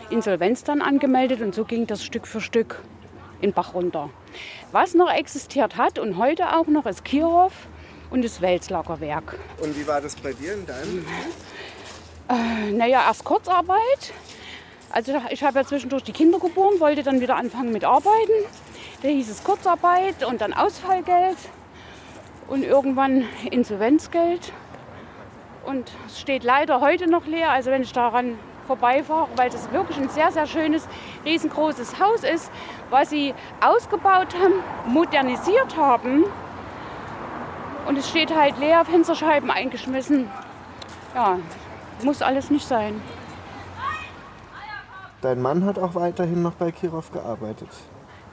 [0.10, 2.82] Insolvenz dann angemeldet und so ging das Stück für Stück
[3.40, 4.10] in Bach runter.
[4.72, 7.54] Was noch existiert hat und heute auch noch ist Kirov
[8.10, 9.38] und das Welslagerwerk.
[9.62, 11.06] Und wie war das bei dir in deinem?
[12.78, 14.14] Naja, erst Kurzarbeit.
[14.90, 18.34] Also ich habe ja zwischendurch die Kinder geboren, wollte dann wieder anfangen mit Arbeiten.
[19.02, 21.38] Da hieß es Kurzarbeit und dann Ausfallgeld
[22.52, 24.52] und irgendwann Insolvenzgeld.
[25.66, 27.50] Und es steht leider heute noch leer.
[27.50, 28.38] Also wenn ich daran
[28.68, 30.88] vorbeifahre, weil das wirklich ein sehr, sehr schönes,
[31.24, 32.52] riesengroßes Haus ist,
[32.90, 34.54] was sie ausgebaut haben,
[34.86, 36.26] modernisiert haben.
[37.88, 40.30] Und es steht halt leer, Fensterscheiben eingeschmissen.
[41.16, 41.40] Ja,
[42.04, 43.02] muss alles nicht sein.
[45.22, 47.70] Dein Mann hat auch weiterhin noch bei Kirov gearbeitet.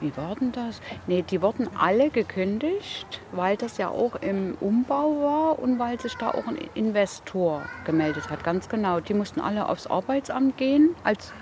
[0.01, 0.79] Wie war denn das?
[1.07, 6.15] Nee, die wurden alle gekündigt, weil das ja auch im Umbau war und weil sich
[6.15, 8.45] da auch ein Investor gemeldet hat.
[8.45, 9.01] Ganz genau.
[9.01, 11.33] Die mussten alle aufs Arbeitsamt gehen als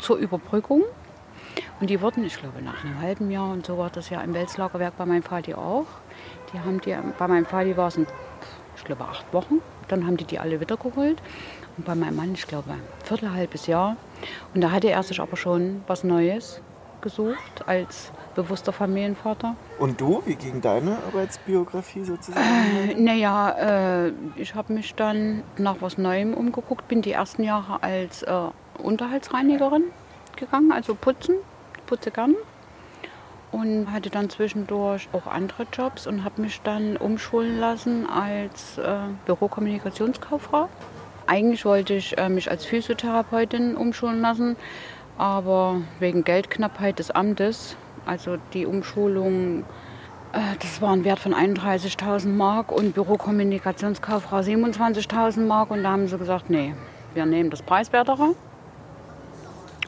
[0.00, 0.82] zur Überbrückung.
[1.80, 4.32] Und die wurden, ich glaube, nach einem halben Jahr und so war das ja im
[4.32, 5.86] Welslagerwerk bei meinem Vati auch.
[6.52, 8.06] Die haben die, bei meinem Vati war es, ein,
[8.76, 9.60] ich glaube, acht Wochen.
[9.88, 11.20] Dann haben die die alle wiedergeholt.
[11.76, 13.96] Und bei meinem Mann, ich glaube, ein Viertel, halbes Jahr.
[14.54, 16.62] Und da hatte er sich aber schon was Neues
[17.06, 19.56] gesucht als selbstbewusster Familienvater.
[19.78, 22.44] Und du, wie ging deine Arbeitsbiografie sozusagen?
[22.90, 27.82] Äh, naja, äh, ich habe mich dann nach was Neuem umgeguckt, bin die ersten Jahre
[27.82, 28.32] als äh,
[28.82, 29.84] Unterhaltsreinigerin
[30.36, 31.36] gegangen, also putzen,
[31.86, 32.34] putze gern.
[33.52, 38.98] Und hatte dann zwischendurch auch andere Jobs und habe mich dann umschulen lassen als äh,
[39.24, 40.68] Bürokommunikationskauffrau.
[41.26, 44.56] Eigentlich wollte ich äh, mich als Physiotherapeutin umschulen lassen,
[45.18, 49.64] aber wegen Geldknappheit des Amtes, also die Umschulung,
[50.32, 56.06] äh, das war ein Wert von 31.000 Mark und Bürokommunikationskauffrau 27.000 Mark und da haben
[56.06, 56.74] sie gesagt, nee,
[57.14, 58.34] wir nehmen das Preiswertere.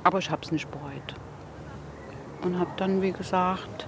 [0.04, 1.14] Aber ich habe es nicht bereut.
[2.42, 3.86] Und habe dann, wie gesagt,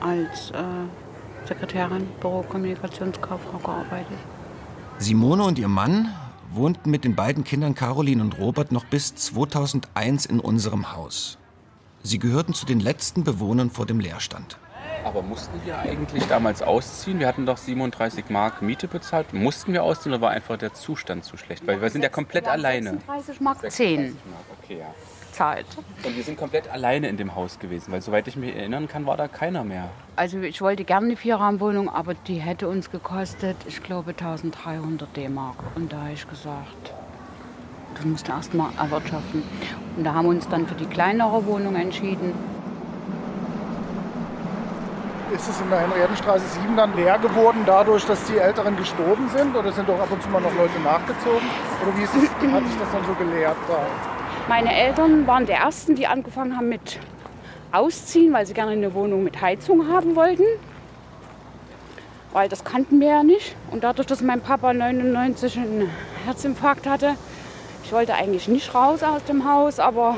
[0.00, 4.18] als äh, Sekretärin Bürokommunikationskauffrau gearbeitet.
[4.98, 6.14] Simone und ihr Mann
[6.54, 11.38] wohnten mit den beiden Kindern Caroline und Robert noch bis 2001 in unserem Haus.
[12.02, 14.58] Sie gehörten zu den letzten Bewohnern vor dem Leerstand.
[15.04, 17.18] Aber mussten wir eigentlich damals ausziehen?
[17.20, 19.32] Wir hatten doch 37 Mark Miete bezahlt.
[19.32, 21.66] Mussten wir ausziehen oder war einfach der Zustand zu schlecht?
[21.66, 22.90] Weil wir sind ja komplett alleine.
[22.90, 24.94] 36 Mark 10 36 Mark, okay, ja.
[25.32, 25.66] Zahlt.
[26.04, 29.06] Und wir sind komplett alleine in dem Haus gewesen, weil soweit ich mich erinnern kann,
[29.06, 29.88] war da keiner mehr.
[30.16, 35.56] Also ich wollte gerne eine Vierraumwohnung, aber die hätte uns gekostet, ich glaube, 1300 D-Mark.
[35.74, 36.94] Und da habe ich gesagt,
[37.94, 39.42] das musst du erst mal erwirtschaften.
[39.96, 42.32] Und da haben wir uns dann für die kleinere Wohnung entschieden.
[45.34, 49.54] Ist es in der Henriettenstraße 7 dann leer geworden, dadurch, dass die Älteren gestorben sind?
[49.54, 51.46] Oder sind doch ab und zu mal noch Leute nachgezogen?
[51.82, 54.19] Oder wie ist es, hat sich das dann so geleert da?
[54.50, 56.98] Meine Eltern waren die Ersten, die angefangen haben mit
[57.70, 60.42] Ausziehen, weil sie gerne eine Wohnung mit Heizung haben wollten.
[62.32, 63.54] Weil das kannten wir ja nicht.
[63.70, 65.88] Und dadurch, dass mein Papa 99 einen
[66.24, 67.14] Herzinfarkt hatte,
[67.84, 70.16] ich wollte eigentlich nicht raus aus dem Haus, aber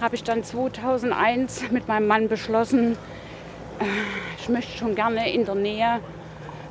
[0.00, 2.92] habe ich dann 2001 mit meinem Mann beschlossen,
[3.78, 3.84] äh,
[4.38, 6.00] ich möchte schon gerne in der Nähe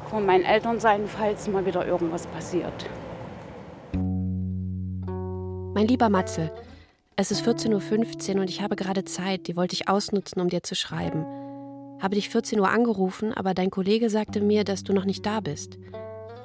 [0.10, 2.90] von meinen Eltern sein, falls mal wieder irgendwas passiert.
[5.76, 6.52] Mein lieber Matzel,
[7.16, 10.62] es ist 14.15 Uhr und ich habe gerade Zeit, die wollte ich ausnutzen, um dir
[10.62, 11.26] zu schreiben.
[12.00, 15.40] Habe dich 14 Uhr angerufen, aber dein Kollege sagte mir, dass du noch nicht da
[15.40, 15.80] bist.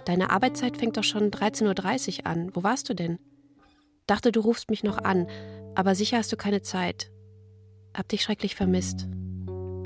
[0.06, 2.50] Deine Arbeitszeit fängt doch schon 13.30 Uhr an.
[2.54, 3.18] Wo warst du denn?
[4.06, 5.26] Dachte, du rufst mich noch an,
[5.74, 7.10] aber sicher hast du keine Zeit.
[7.94, 9.08] Hab dich schrecklich vermisst.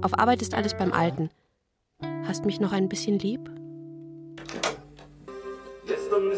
[0.03, 1.30] Auf Arbeit ist alles beim Alten.
[2.28, 3.51] Hast mich noch ein bisschen lieb?
[5.86, 6.30] Gestern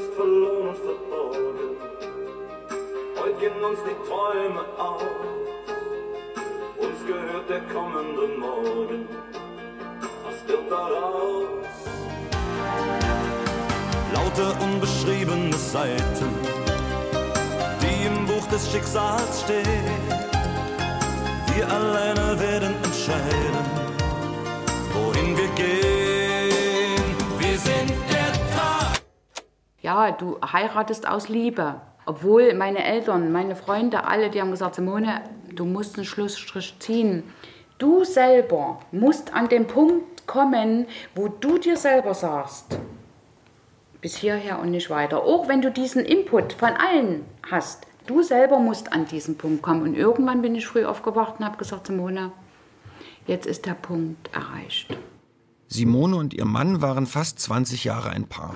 [3.64, 5.02] uns die Träume aus.
[6.76, 9.08] Uns gehört der kommende Morgen.
[10.24, 11.44] Was wird daraus?
[14.12, 16.28] Laute unbeschriebene Seiten,
[17.80, 20.02] die im Buch des Schicksals stehen.
[21.54, 23.64] Wir alleine werden entscheiden,
[24.92, 27.02] wohin wir gehen.
[27.38, 29.00] Wir sind der Tag.
[29.80, 31.80] Ja, du heiratest aus Liebe.
[32.06, 35.22] Obwohl meine Eltern, meine Freunde, alle, die haben gesagt, Simone,
[35.54, 37.24] du musst einen Schlussstrich ziehen.
[37.78, 42.78] Du selber musst an den Punkt kommen, wo du dir selber sagst,
[44.00, 45.22] bis hierher und nicht weiter.
[45.24, 49.82] Auch wenn du diesen Input von allen hast, du selber musst an diesen Punkt kommen.
[49.82, 52.32] Und irgendwann bin ich früh aufgewacht und habe gesagt, Simone,
[53.26, 54.96] jetzt ist der Punkt erreicht.
[55.68, 58.54] Simone und ihr Mann waren fast 20 Jahre ein Paar.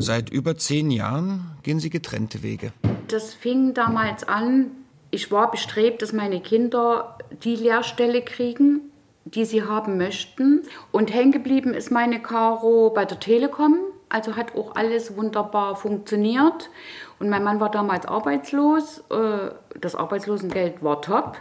[0.00, 2.72] Seit über zehn Jahren gehen sie getrennte Wege.
[3.08, 4.70] Das fing damals an,
[5.10, 8.92] ich war bestrebt, dass meine Kinder die Lehrstelle kriegen,
[9.24, 10.62] die sie haben möchten.
[10.92, 13.76] Und hängen geblieben ist meine Caro bei der Telekom.
[14.08, 16.70] Also hat auch alles wunderbar funktioniert.
[17.18, 19.02] Und mein Mann war damals arbeitslos.
[19.10, 21.38] Äh, Das Arbeitslosengeld war top.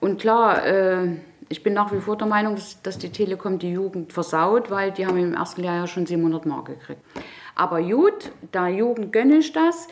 [0.00, 1.16] Und klar, äh,
[1.48, 5.06] ich bin nach wie vor der Meinung, dass, die Telekom die Jugend versaut, weil die
[5.06, 7.02] haben im ersten Lehrjahr schon 700 Mark gekriegt.
[7.60, 9.86] Aber gut, der Jugend gönne ich das.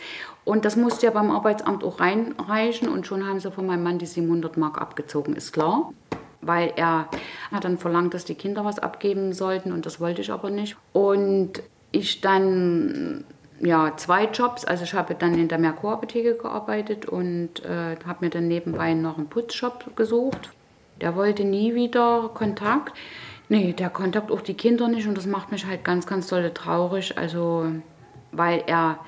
[0.47, 2.89] Und das musste ja beim Arbeitsamt auch reinreichen.
[2.89, 5.93] Und schon haben sie von meinem Mann die 700 Mark abgezogen, ist klar.
[6.41, 7.11] Weil er
[7.53, 9.73] hat dann verlangt, dass die Kinder was abgeben sollten.
[9.73, 10.79] Und das wollte ich aber nicht.
[10.95, 11.63] Und
[11.93, 13.27] ich dann
[13.61, 14.65] ja, zwei Jobs.
[14.65, 19.19] Also ich habe dann in der Merkur-Apotheke gearbeitet und äh, habe mir dann nebenbei noch
[19.19, 20.53] einen Putzjob gesucht.
[21.03, 22.95] Der wollte nie wieder Kontakt.
[23.49, 26.53] Nee, der Kontakt auch die Kinder nicht und das macht mich halt ganz, ganz dolle
[26.53, 27.17] traurig.
[27.17, 27.67] Also,
[28.33, 28.99] weil er,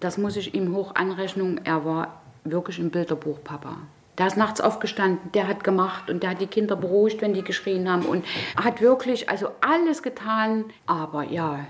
[0.00, 3.76] das muss ich ihm hoch anrechnen, er war wirklich ein Bilderbuch Papa.
[4.18, 7.42] Der ist nachts aufgestanden, der hat gemacht und der hat die Kinder beruhigt, wenn die
[7.42, 8.24] geschrien haben und
[8.56, 10.66] hat wirklich also alles getan.
[10.86, 11.60] Aber ja,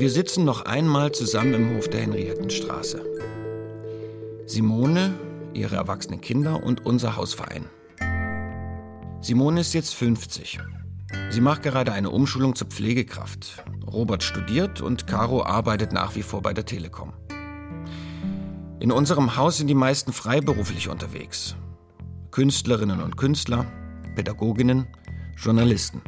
[0.00, 3.04] Wir sitzen noch einmal zusammen im Hof der Henriettenstraße.
[4.46, 5.12] Simone,
[5.54, 7.66] ihre erwachsenen Kinder und unser Hausverein.
[9.20, 10.60] Simone ist jetzt 50.
[11.30, 13.64] Sie macht gerade eine Umschulung zur Pflegekraft.
[13.86, 17.12] Robert studiert und Caro arbeitet nach wie vor bei der Telekom.
[18.78, 21.54] In unserem Haus sind die meisten freiberuflich unterwegs.
[22.30, 23.66] Künstlerinnen und Künstler,
[24.14, 24.86] Pädagoginnen,
[25.36, 26.00] Journalisten.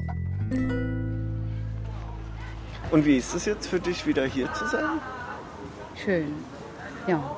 [2.90, 5.00] Und wie ist es jetzt für dich, wieder hier zu sein?
[6.02, 6.32] Schön.
[7.06, 7.36] Ja.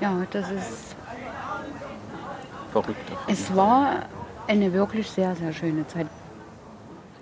[0.00, 0.95] Ja, das ist.
[2.82, 3.12] Verrückt.
[3.26, 4.02] Es war
[4.46, 6.06] eine wirklich sehr, sehr schöne Zeit.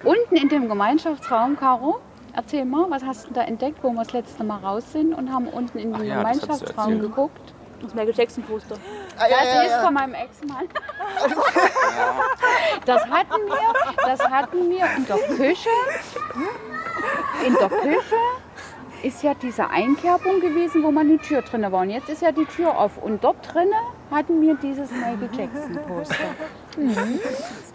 [0.03, 2.01] Unten in dem Gemeinschaftsraum, Caro,
[2.35, 5.33] erzähl mal, was hast du da entdeckt, wo wir das letzte Mal raus sind und
[5.33, 7.55] haben unten in den ja, Gemeinschaftsraum geguckt?
[7.81, 8.77] Das Michael Jackson Poster.
[9.17, 10.69] Das ist von meinem Ex-Mann.
[12.87, 15.71] Das hatten wir, das hatten wir in der Küche.
[17.47, 18.17] In der Küche
[19.03, 21.83] ist ja diese Einkerbung gewesen, wo man die Tür drinne war.
[21.83, 22.99] Und jetzt ist ja die Tür auf.
[22.99, 23.73] Und dort drinnen
[24.15, 26.15] hatten wir dieses Michael Jackson Poster.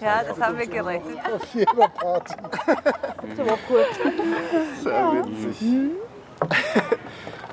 [0.02, 1.18] Ja, das haben wir gerechnet.
[1.34, 2.34] Auf jeder Party.
[2.42, 3.86] Das war cool.
[4.82, 5.92] Sehr witzig.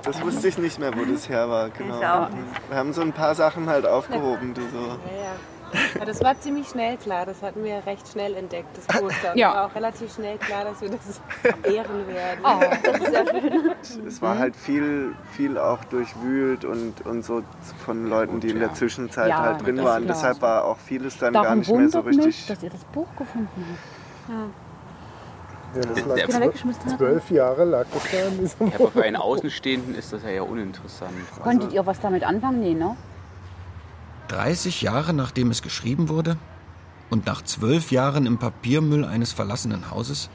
[0.05, 1.71] Das wusste ich nicht mehr, wo das her war.
[1.71, 1.99] Genau.
[1.99, 2.29] Ich auch
[2.69, 4.99] Wir haben so ein paar Sachen halt aufgehoben, die so.
[5.73, 6.05] Ja, ja.
[6.05, 9.33] Das war ziemlich schnell klar, das hatten wir recht schnell entdeckt, das Poster.
[9.33, 9.53] Und Ja.
[9.55, 11.21] war auch relativ schnell klar, dass wir das
[11.75, 12.41] ehren werden.
[12.45, 13.01] Oh, das
[13.83, 14.07] ist schön.
[14.07, 17.43] Es war halt viel, viel auch durchwühlt und, und so
[17.85, 20.07] von Leuten, die in der Zwischenzeit Ja, halt drin waren.
[20.07, 22.47] Deshalb war auch vieles dann gar Darum nicht mehr so wundert mich, richtig.
[22.47, 23.49] dass ihr das Buch gefunden
[24.29, 24.55] habt.
[25.75, 29.17] Ja, das der- zwölf, zwölf Jahre lag das da in diesem Ja, aber für einen
[29.17, 31.11] Außenstehenden ist das ja eher uninteressant.
[31.43, 32.61] Konntet ihr was damit anfangen?
[32.61, 32.97] Nee, ne?
[34.29, 36.37] 30 Jahre nachdem es geschrieben wurde
[37.11, 40.31] und nach zwölf Jahren im Papiermüll eines verlassenen Hauses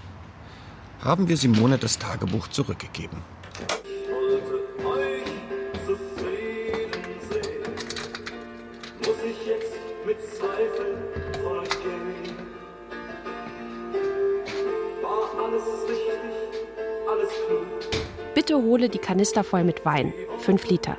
[1.04, 3.18] haben wir Simone das Tagebuch zurückgegeben.
[18.34, 20.98] Bitte hole die Kanister voll mit Wein, 5 Liter.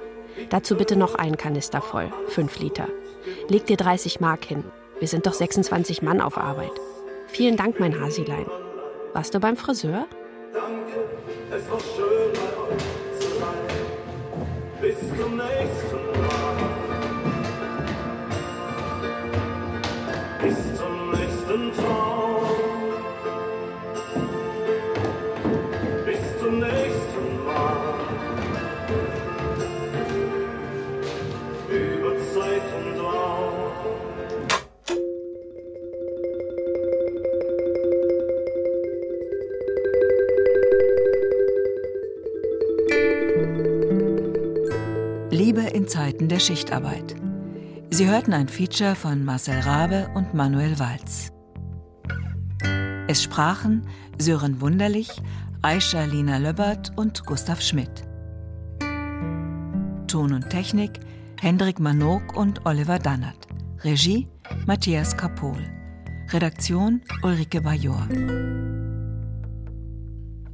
[0.51, 2.89] Dazu bitte noch einen Kanister voll, 5 Liter.
[3.49, 4.65] Leg dir 30 Mark hin.
[4.99, 6.73] Wir sind doch 26 Mann auf Arbeit.
[7.27, 8.47] Vielen Dank, mein Hasilein.
[9.13, 10.07] Warst du beim Friseur?
[10.53, 11.09] Danke,
[11.51, 13.73] es war schön bei euch zu sein.
[14.81, 15.92] Bis zum nächsten Mal.
[45.31, 47.15] Liebe in Zeiten der Schichtarbeit.
[47.91, 51.31] Sie hörten ein Feature von Marcel Rabe und Manuel Walz.
[53.09, 53.87] Es sprachen
[54.19, 55.11] Sören Wunderlich,
[55.63, 58.03] Aisha Lina Löbbert und Gustav Schmidt.
[60.07, 61.01] Ton und Technik
[61.41, 63.42] Hendrik Manok und Oliver Dannert.
[63.85, 64.29] Regie
[64.65, 65.59] Matthias Kapohl.
[66.29, 68.07] Redaktion Ulrike Bajor.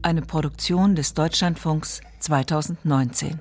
[0.00, 3.38] Eine Produktion des Deutschlandfunks 2019.